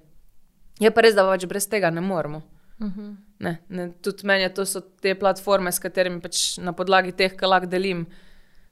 [0.80, 2.42] Je pa res, da pač brez tega ne moremo.
[2.82, 3.12] Mhm.
[3.42, 7.34] Ne, ne, tudi meni je to so te platforme, s katerimi pač na podlagi teh
[7.38, 8.06] kalak delim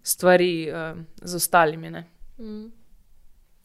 [0.06, 1.90] stvari uh, z ostalimi.
[1.90, 2.04] Ne.
[2.40, 2.79] Mhm.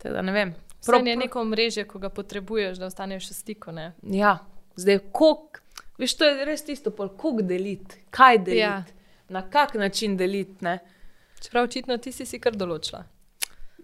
[0.04, 0.52] Teda, ne vem.
[0.84, 3.72] Prav je neko mreže, ko ga potrebuješ, da ostaneš v stiku.
[3.72, 3.86] Ne?
[4.04, 4.34] Ja,
[4.76, 5.62] zdaj, koliko,
[5.96, 8.84] veš, to je res tisto, koliko deliti, kaj deliti, Ja.
[9.28, 10.60] na kak način deliti.
[10.60, 10.78] ne.
[11.40, 13.02] Čeprav očitno ti si si kar določila.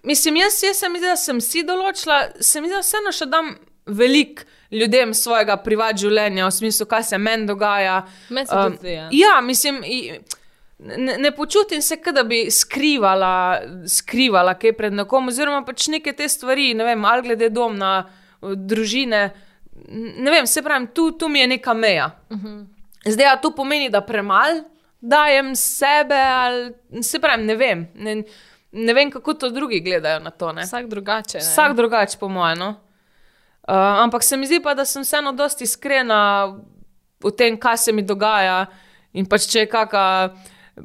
[0.03, 3.12] Mislim, jaz, jaz se mi zdi, da sem si določila, se mi zdi, da vseeno
[3.12, 3.51] še dam
[3.87, 7.99] veliko ljudem svojega privat življenja, v smislu, kaj se meni dogaja.
[8.31, 9.09] Meni se Um, tudi ja.
[9.12, 10.21] ja, mislim, i-
[10.81, 16.28] ne, ne počutim se, da bi skrivala, skrivala kaj pred nekom, oziroma pač neke te
[16.28, 18.05] stvari, ne vem, ali glede doma,
[18.41, 19.22] družine.
[20.20, 22.11] Ne vem, se pravi, tu, tu mi je neka meja.
[22.31, 22.66] Uh -huh.
[23.07, 24.64] Zdaj, a to pomeni, da premalo
[25.01, 27.89] dajem sebe, ali se pravi, ne vem.
[27.95, 28.22] Ne,
[28.72, 30.53] ne vem, kako to drugi gledajo na to.
[30.53, 30.62] Ne?
[30.62, 31.39] Vsak drugače.
[31.39, 31.45] Ne?
[31.45, 32.59] Vsak drugače, po mojem.
[32.59, 32.68] No?
[32.68, 36.47] Uh, ampak se mi zdi pa, da sem vseeno dosti iskrena
[37.24, 38.66] v tem, kaj se mi dogaja.
[39.12, 40.31] In pač če je kakšna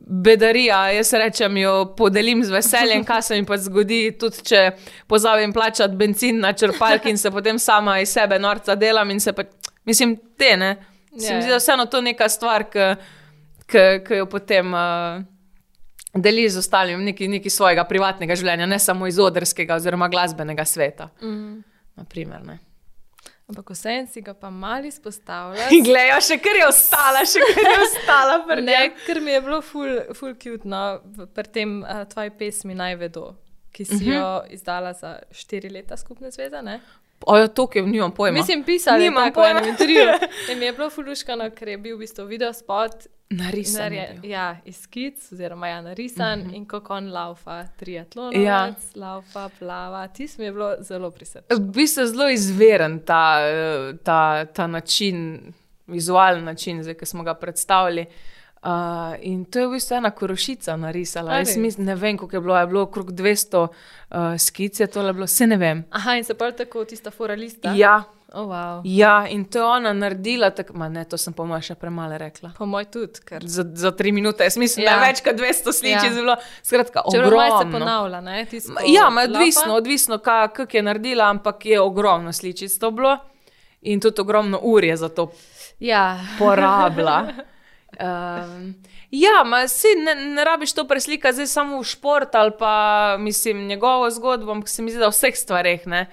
[0.07, 3.99] bedarija, jaz rečem, jo podelim z veseljem, kaj se mi pač zgodi.
[4.19, 4.63] Tudi če
[5.07, 9.33] pozabim plačati benzin na črpalki in se potem sama iz sebe norca delam in se
[9.33, 9.53] pač,
[9.85, 10.75] mislim, te ne.
[11.15, 11.55] Se mi zdi, ja.
[11.55, 14.73] da vseeno to neka stvar, ki jo potem.
[14.73, 15.23] Uh,
[16.15, 21.09] deliš z ostalimi nekaj, nekaj svojega privatnega življenja, ne samo iz odrskega oziroma glasbenega sveta.
[21.21, 21.57] Mhm.
[21.95, 22.59] Naprimer, ne.
[23.47, 25.67] Ampak vseeno si ga pa malo izpostavlja.
[25.69, 28.37] In gledajo, še kar je ostala, še kar je ostala.
[28.61, 30.79] Ne, ker mi je bilo ful, ful cute, no,
[31.35, 33.35] pri tem uh, tvoji pesmi naj vedo,
[33.71, 34.11] ki si Mhm.
[34.15, 36.61] jo izdala za štiri leta skupne zveze.
[36.65, 36.79] Ne?
[37.21, 38.37] Ojo, to, ki nimam pojma.
[38.39, 39.59] Mislim, pisali Nimam Nimam pojma.
[39.59, 40.07] v intervjuju.
[40.51, 43.07] In mi je bilo fuluškano, ker je bil v bistvu video spot.
[43.29, 43.93] Narisan.
[43.93, 44.29] je narje-.
[44.29, 46.55] Ja, iz skic, oziroma ja, narisan mm -hmm.
[46.55, 48.73] in kako on laufa, triatlon, Ja.
[48.95, 50.07] laufa, plava.
[50.07, 51.55] Tisto mi je bilo zelo pri srcu.
[51.55, 55.41] V bistvu je zelo izveren ta, eh, ta, ta način,
[55.87, 58.01] vizualen način, zdaj, ki smo ga predstavili.
[58.01, 58.34] Uh,
[59.21, 61.37] in to je v bistvu ena korošica narisala.
[61.37, 65.13] Jaz mislim, ne vem, koliko je bilo, je bilo okrog 200 uh, skic, je tole
[65.13, 65.83] bilo, vse ne vem.
[65.91, 67.73] Aha, in se pa tako tista foralista.
[67.75, 68.03] Ja,
[68.33, 68.81] Oh, wow.
[68.83, 72.49] ja, in to je ona naredila, tako, ne, to sem po mojem še premalo rekla.
[72.57, 74.91] Po moj tudi, ker Za, za tri minute, jaz mislim, ja.
[74.91, 74.97] Ja.
[74.99, 76.09] da je več kot 200 sličic Ja.
[76.09, 76.21] ja.
[76.21, 76.35] bilo.
[76.63, 78.45] Skratka, čeprav malo se ponavlja, ne?
[78.45, 83.17] tisto Ma, Ja, ma, odvisno, odvisno kako je naredila, ampak je ogromno sličic to bilo
[83.81, 85.31] in tudi ogromno ur je za to
[85.79, 87.27] Ja, porabila.
[87.99, 88.75] Um,
[89.11, 93.67] ja, ma, si ne, ne rabiš to preslikati zdaj samo v šport ali pa mislim
[93.67, 96.05] njegovo zgodbo, ampak se mi zdi, da v vseh stvareh ne.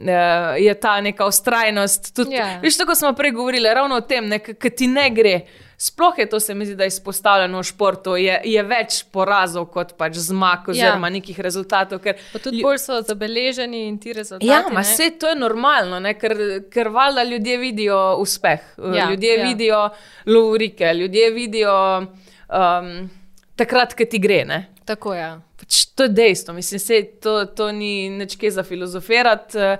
[0.00, 2.14] Eh, Je ta neka ustrajnost.
[2.16, 2.58] Tudi, Ja.
[2.62, 5.40] Veš, tako smo prej govorili, ravno o tem, ki ti ne gre.
[5.78, 9.66] Sploh je to, se mi zdi, da je izpostavljeno v športu, je, je več porazov
[9.66, 11.12] kot pač zmag, oziroma ja.
[11.18, 12.00] nekih rezultatov.
[12.00, 14.48] Ker pa tudi bolj so zabeleženi in ti rezultati.
[14.48, 16.14] Ja, ma vse to je normalno, ne?
[16.16, 16.32] ker,
[16.72, 19.40] ker valjda ljudje vidijo uspeh, Ja, ja, ljudje ja.
[19.40, 19.48] ja.
[19.48, 19.82] vidijo
[20.26, 23.10] lovorike, ljudje vidijo um,
[23.56, 24.44] takrat, ko ti gre.
[24.44, 24.58] Ne?
[24.84, 25.20] Tako je.
[25.20, 25.40] Ja.
[25.56, 29.58] Pač to je dejstvo, mislim, sej, to, to ni nič kaj za filozofirati.
[29.58, 29.78] eh,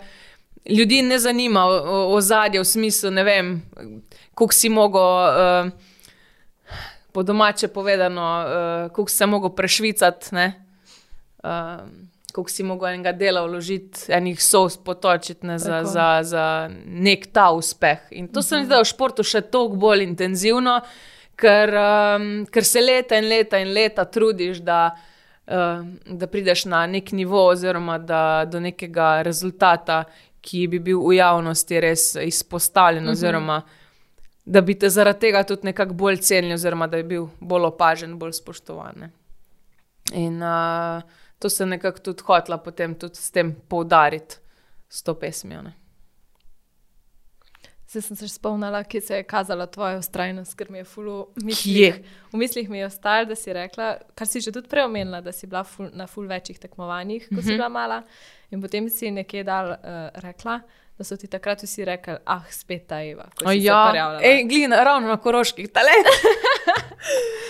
[0.67, 1.63] Ljudi ne zanima
[2.11, 3.63] ozadje v smislu, ne vem,
[4.35, 5.69] koliko si mogel, uh,
[7.13, 10.35] po domače povedano, uh, koliko si se mogel prešvicati.
[10.35, 11.87] Uh,
[12.33, 17.47] Koliko si mogel enega dela vložiti, enih sous potočiti ne, za, za, za nek ta
[17.51, 18.03] uspeh.
[18.11, 20.81] In to se mi zdi, da je v športu še toliko bolj intenzivno,
[21.37, 24.97] ker, um, ker se leta in leta in leta trudiš, da,
[25.47, 30.05] um, da prideš na nek nivo, oziroma da, do nekega rezultata,
[30.47, 33.19] ki bi bil v javnosti res izpostavljen, uh -huh.
[33.19, 33.63] oziroma
[34.47, 38.19] da bi te zaradi tega tudi nekako bolj cenili, oziroma da bi bil bolj opažen,
[38.19, 38.95] bolj spoštovan.
[38.97, 39.11] ne.
[40.13, 41.03] In uh,
[41.39, 44.37] to se nekako tudi hotla potem tudi s tem poudariti,
[44.89, 45.63] s to pesmijo.
[45.63, 45.73] Ne.
[47.89, 51.45] Zdaj sem se spomnila, ki se je kazala tvoja ustrajnost, ker mi je Kje?
[51.45, 51.95] mislih.
[52.33, 55.33] V mislih mi je ostalo, da si rekla, kar si že tudi prej omenila, da
[55.33, 57.43] si bila ful, na ful večjih tekmovanjih, ko mm -hmm.
[57.47, 58.03] si bila mala.
[58.51, 59.77] In potem si nekje dal uh,
[60.15, 60.61] rekla,
[60.99, 63.29] da so ti takrat vsi rekli, ah, spet ta Eva.
[63.53, 64.19] Ja.
[64.23, 66.07] Ej, glina, ravno na koroških talent.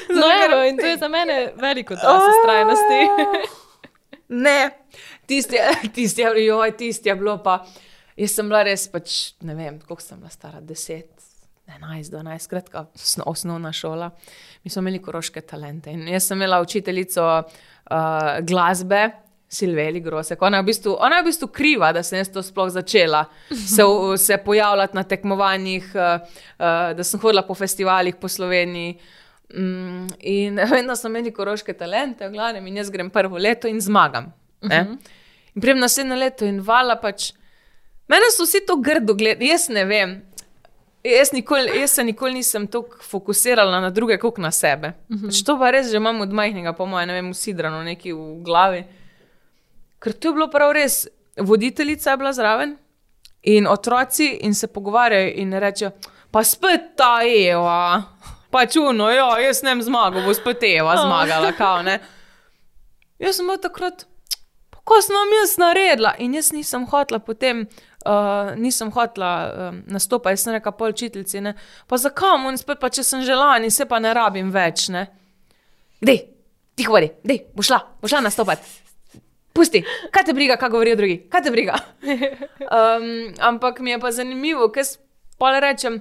[0.08, 3.00] No, evo, in to je za mene veliko dokaz ustrajnosti.
[4.28, 4.70] Ne,
[5.26, 7.64] tisti, je- tisti, je- joj, tisti je bilo pa.
[8.16, 11.04] Jaz sem bila res, pač, ne vem, koliko sem bila stara, 10,
[11.68, 14.10] 11, 12, skratka, osno- osnovna šola.
[14.64, 15.92] Mi smo imeli koroške talente.
[15.92, 19.10] In jaz sem imela učiteljico uh, glasbe.
[19.48, 20.40] Silveli Grosek.
[20.42, 23.20] Ona je, v bistvu, ona je v bistvu kriva, da sem jaz to sploh začela
[23.76, 23.84] se,
[24.18, 26.24] se pojavljati na tekmovanjih, uh,
[26.58, 28.96] uh, da sem hodila po festivalih po Sloveniji.
[29.54, 33.80] Mm, in vedno sem imeli koroške talente, v glavnem, in jaz grem prvo leto in
[33.80, 34.32] zmagam.
[34.62, 34.96] Uh -huh.
[35.54, 37.32] In pridem naslednje leto in vala pač.
[38.08, 40.16] Mene so vsi to grdo gledali, jaz ne vem.
[41.06, 44.92] Jaz, nikoli, jaz se nikoli nisem tako fokusirala na druge, kot na sebe.
[45.08, 45.26] Uh -huh.
[45.26, 48.42] pač to pa res že imam od majhnega, po mojem, ne vem, usidrano neki v
[48.42, 48.84] glavi.
[49.98, 52.76] Ker to je bilo prav res, voditeljica je bila zraven
[53.42, 55.90] in otroci in se pogovarjajo in rečejo,
[56.30, 58.02] pa spet ta Eva,
[58.50, 62.00] pa čuno, ja, jaz ne zmagal, bo spet Eva zmagala, kao ne.
[63.18, 64.06] Jaz sem bila takrat,
[64.70, 67.66] pa ko sem jaz naredila in jaz nisem hotla potem.
[68.06, 71.56] Uh, nisem hotla um, nastopati, jaz sem rekla pol učiteljici, ne,
[71.90, 75.08] pa zakaj mu in spet, pa če sem želani, se pa ne rabim več, ne.
[76.06, 76.20] Dej,
[76.78, 78.68] ti govori, dej, bo šla, bo šla nastopati.
[79.56, 79.80] Pusti,
[80.14, 81.80] kaj te briga, kaj govorijo drugi, kaj te briga.
[82.66, 84.86] Um, ampak mi je pa zanimivo, ker
[85.38, 86.00] pa rečem,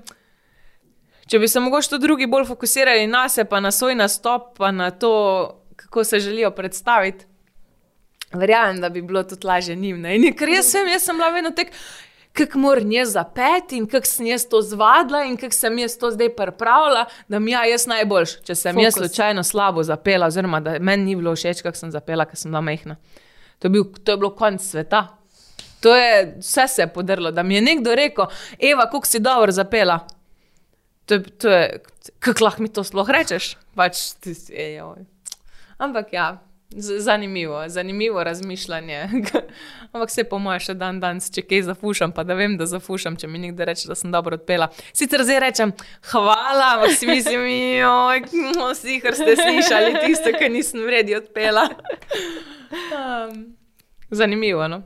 [1.30, 4.72] če bi se mogoče tudi drugi bolj fokusirali na sebe, pa na svoj nastop, pa
[4.74, 5.12] na to,
[5.78, 7.28] kako se želijo predstaviti.
[8.40, 10.02] Verjamem, da bi bilo tudi lažje njim.
[10.02, 10.16] ne.
[10.16, 11.72] In ker jaz sem, jaz sem bila vedno tek,
[12.36, 16.12] kako moram jaz zapeti in kako sem jaz to zvadila in kako sem jaz to
[16.12, 18.40] zdaj pripravila, da mi ja, jaz najboljš.
[18.44, 18.86] Če sem Fokus.
[18.86, 22.52] jaz slučajno slabo zapela, oziroma da meni ni bilo všeč, kako sem zapela, ker sem
[22.52, 22.98] bila mehna.
[23.60, 25.08] To je, bil, to je bilo konc sveta.
[25.82, 28.26] To je vse se je podrlo, da mi je nekdo rekel,
[28.60, 30.00] Eva, kako si dobro zapela.
[31.06, 31.84] To je, to je
[32.20, 33.56] kako lahko mi to sploh rečeš?
[33.76, 35.06] Pač, ti si, ej, oj.
[35.78, 36.38] Ampak ja,
[36.76, 39.10] zanimivo, zanimivo razmišljanje.
[39.92, 43.16] Ampak se po mojem še dan danes, če kaj zafušam, pa da vem, da zafušam,
[43.20, 44.68] če mi nekdo reče, da sem dobro odpela.
[44.94, 45.74] Sicer zdaj rečem,
[46.12, 47.48] hvala, ampak si mislim,
[47.80, 48.24] joj,
[48.74, 51.70] vsi, kar ste slišali, tisto, kar nisem vredi odpela.
[52.92, 53.56] Um,
[54.12, 54.84] zanimivo, no.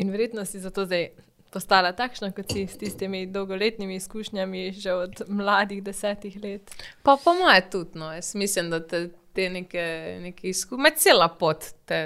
[0.00, 1.10] In verjetno si zato zdaj
[1.50, 6.70] postala takšna, kot si s tistimi dolgoletnimi izkušnjami, že od mladih desetih let.
[7.02, 9.84] Pa po moje tudi, no, jaz mislim, da te, te neke,
[10.22, 12.00] neke izkušnje, cela pot te,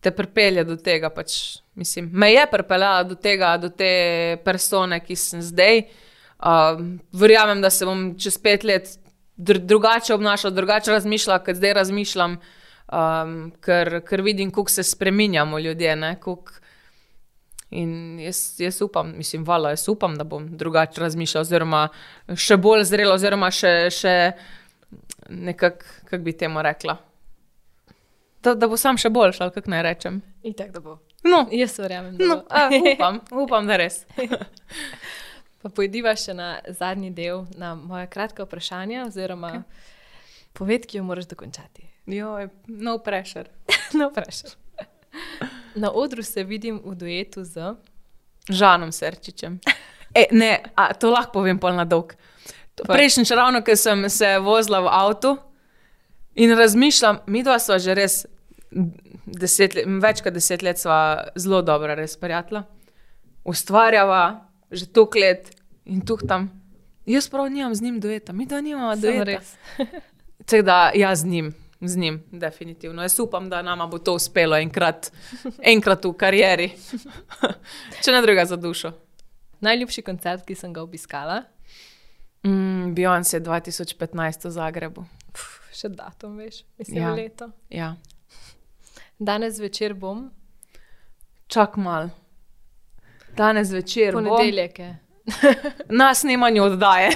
[0.00, 1.10] te pripelje do tega.
[1.14, 3.90] Pač, mislim, me je pripeljala do tega, do te
[4.44, 5.84] persone, ki sem zdaj.
[6.38, 6.78] Uh,
[7.18, 8.92] verjamem, da se bom čez pet let
[9.38, 12.38] dr drugače obnašala, drugače razmišljala, kot zdaj razmišljam,
[12.92, 13.34] um,
[13.64, 15.96] ker, ker vidim, kako se spremenjamo ljudje.
[17.70, 21.88] In jaz, jaz upam, mislim, vala, jaz upam, da bom drugače razmišljal, oziroma
[22.34, 24.14] še bolj zrel, oziroma še, še
[25.28, 26.96] nekako, kako bi temu rekla.
[28.42, 30.22] Da, da bo sam še boljši, ali kako naj rečem.
[30.42, 30.98] In tako da bo.
[31.24, 34.04] No, Jaz verjamem, no a, upam, upam, da res.
[35.58, 39.84] Pa pojdiva še na zadnji del, na moja kratka vprašanja, oziroma okay.
[40.54, 41.88] poved, ki jo moraš dokončati.
[42.06, 43.50] Joj, no pressure.
[43.98, 44.54] no, vprašaj.
[45.74, 47.74] Na odru se vidim v duetu z.
[48.48, 49.60] Žanom Serčičem.
[50.14, 52.14] E, ne, a, to lahko povem pol na dolg.
[52.86, 55.36] Pa- Prejšnjič, ravno ko sem se vozila v avtu
[56.34, 58.26] in razmišljam, mi dva sva že res
[59.26, 62.64] deset let, več kot deset let, sva zelo dobra, res prijatelja.
[63.44, 65.50] Ustvarjava že tok let
[65.88, 66.50] in tu tam.
[67.08, 69.40] Jaz prav nimam z njim dueta, mi dva nimamo dueta.
[70.48, 73.02] Tako da jaz z njim, z njim, definitivno.
[73.02, 75.10] Jaz upam, da nama bo to uspelo enkrat,
[75.62, 76.68] enkrat v karieri.
[78.04, 78.92] Če ne druga za dušo.
[79.60, 81.42] Najljubši koncert, ki sem ga obiskala,
[82.44, 85.04] Mm, Beyoncé 2015 v Zagrebu.
[85.32, 87.14] Pff, še datum, veš, mislim, Ja.
[87.14, 87.50] leto.
[87.68, 87.96] Ja.
[89.18, 90.30] Danes večer bom,
[91.48, 92.10] Čak mal.
[93.34, 94.98] Danes večer bo ponedeljek je.
[95.90, 97.10] na snemanju oddaje.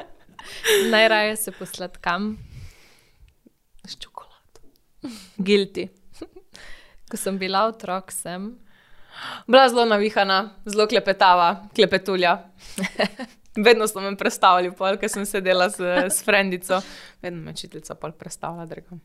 [0.90, 2.38] Najraje se posladkam.
[3.84, 4.60] S čokolado.
[5.36, 5.88] Guilty.
[7.10, 8.52] Ko sem bila otrok, sem.
[9.46, 12.36] Bila zelo navihana, zelo klepetava, klepetulja.
[13.64, 16.80] Vedno so me predstavljali, pol, ker sem sedela s, s frendico.
[17.22, 19.00] Vedno me učiteljica pol predstavlja drugam.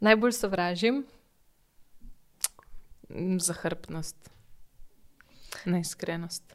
[0.00, 1.04] Najbolj sovražim,
[3.08, 4.30] Mm, Zahrbtnost.
[5.64, 6.54] Neiskrenost.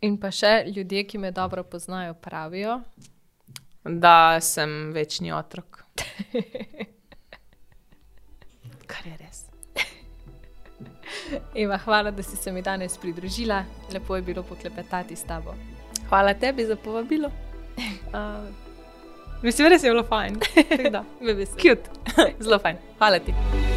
[0.00, 2.80] in pa še ljudje, ki me dobro poznajo, pravijo.
[3.84, 5.84] Da sem večni otrok.
[8.86, 9.45] Kar je res.
[11.54, 13.64] Eva, hvala, da si se mi danes pridružila.
[13.92, 15.54] Lepo je bilo poklepetati s tabo.
[16.08, 17.30] Hvala tebi za povabilo.
[18.06, 20.40] Uh, mislim, res je bilo fajn.
[21.60, 21.90] Cute.
[22.40, 22.76] Zelo fajn.
[22.98, 23.75] Hvala ti.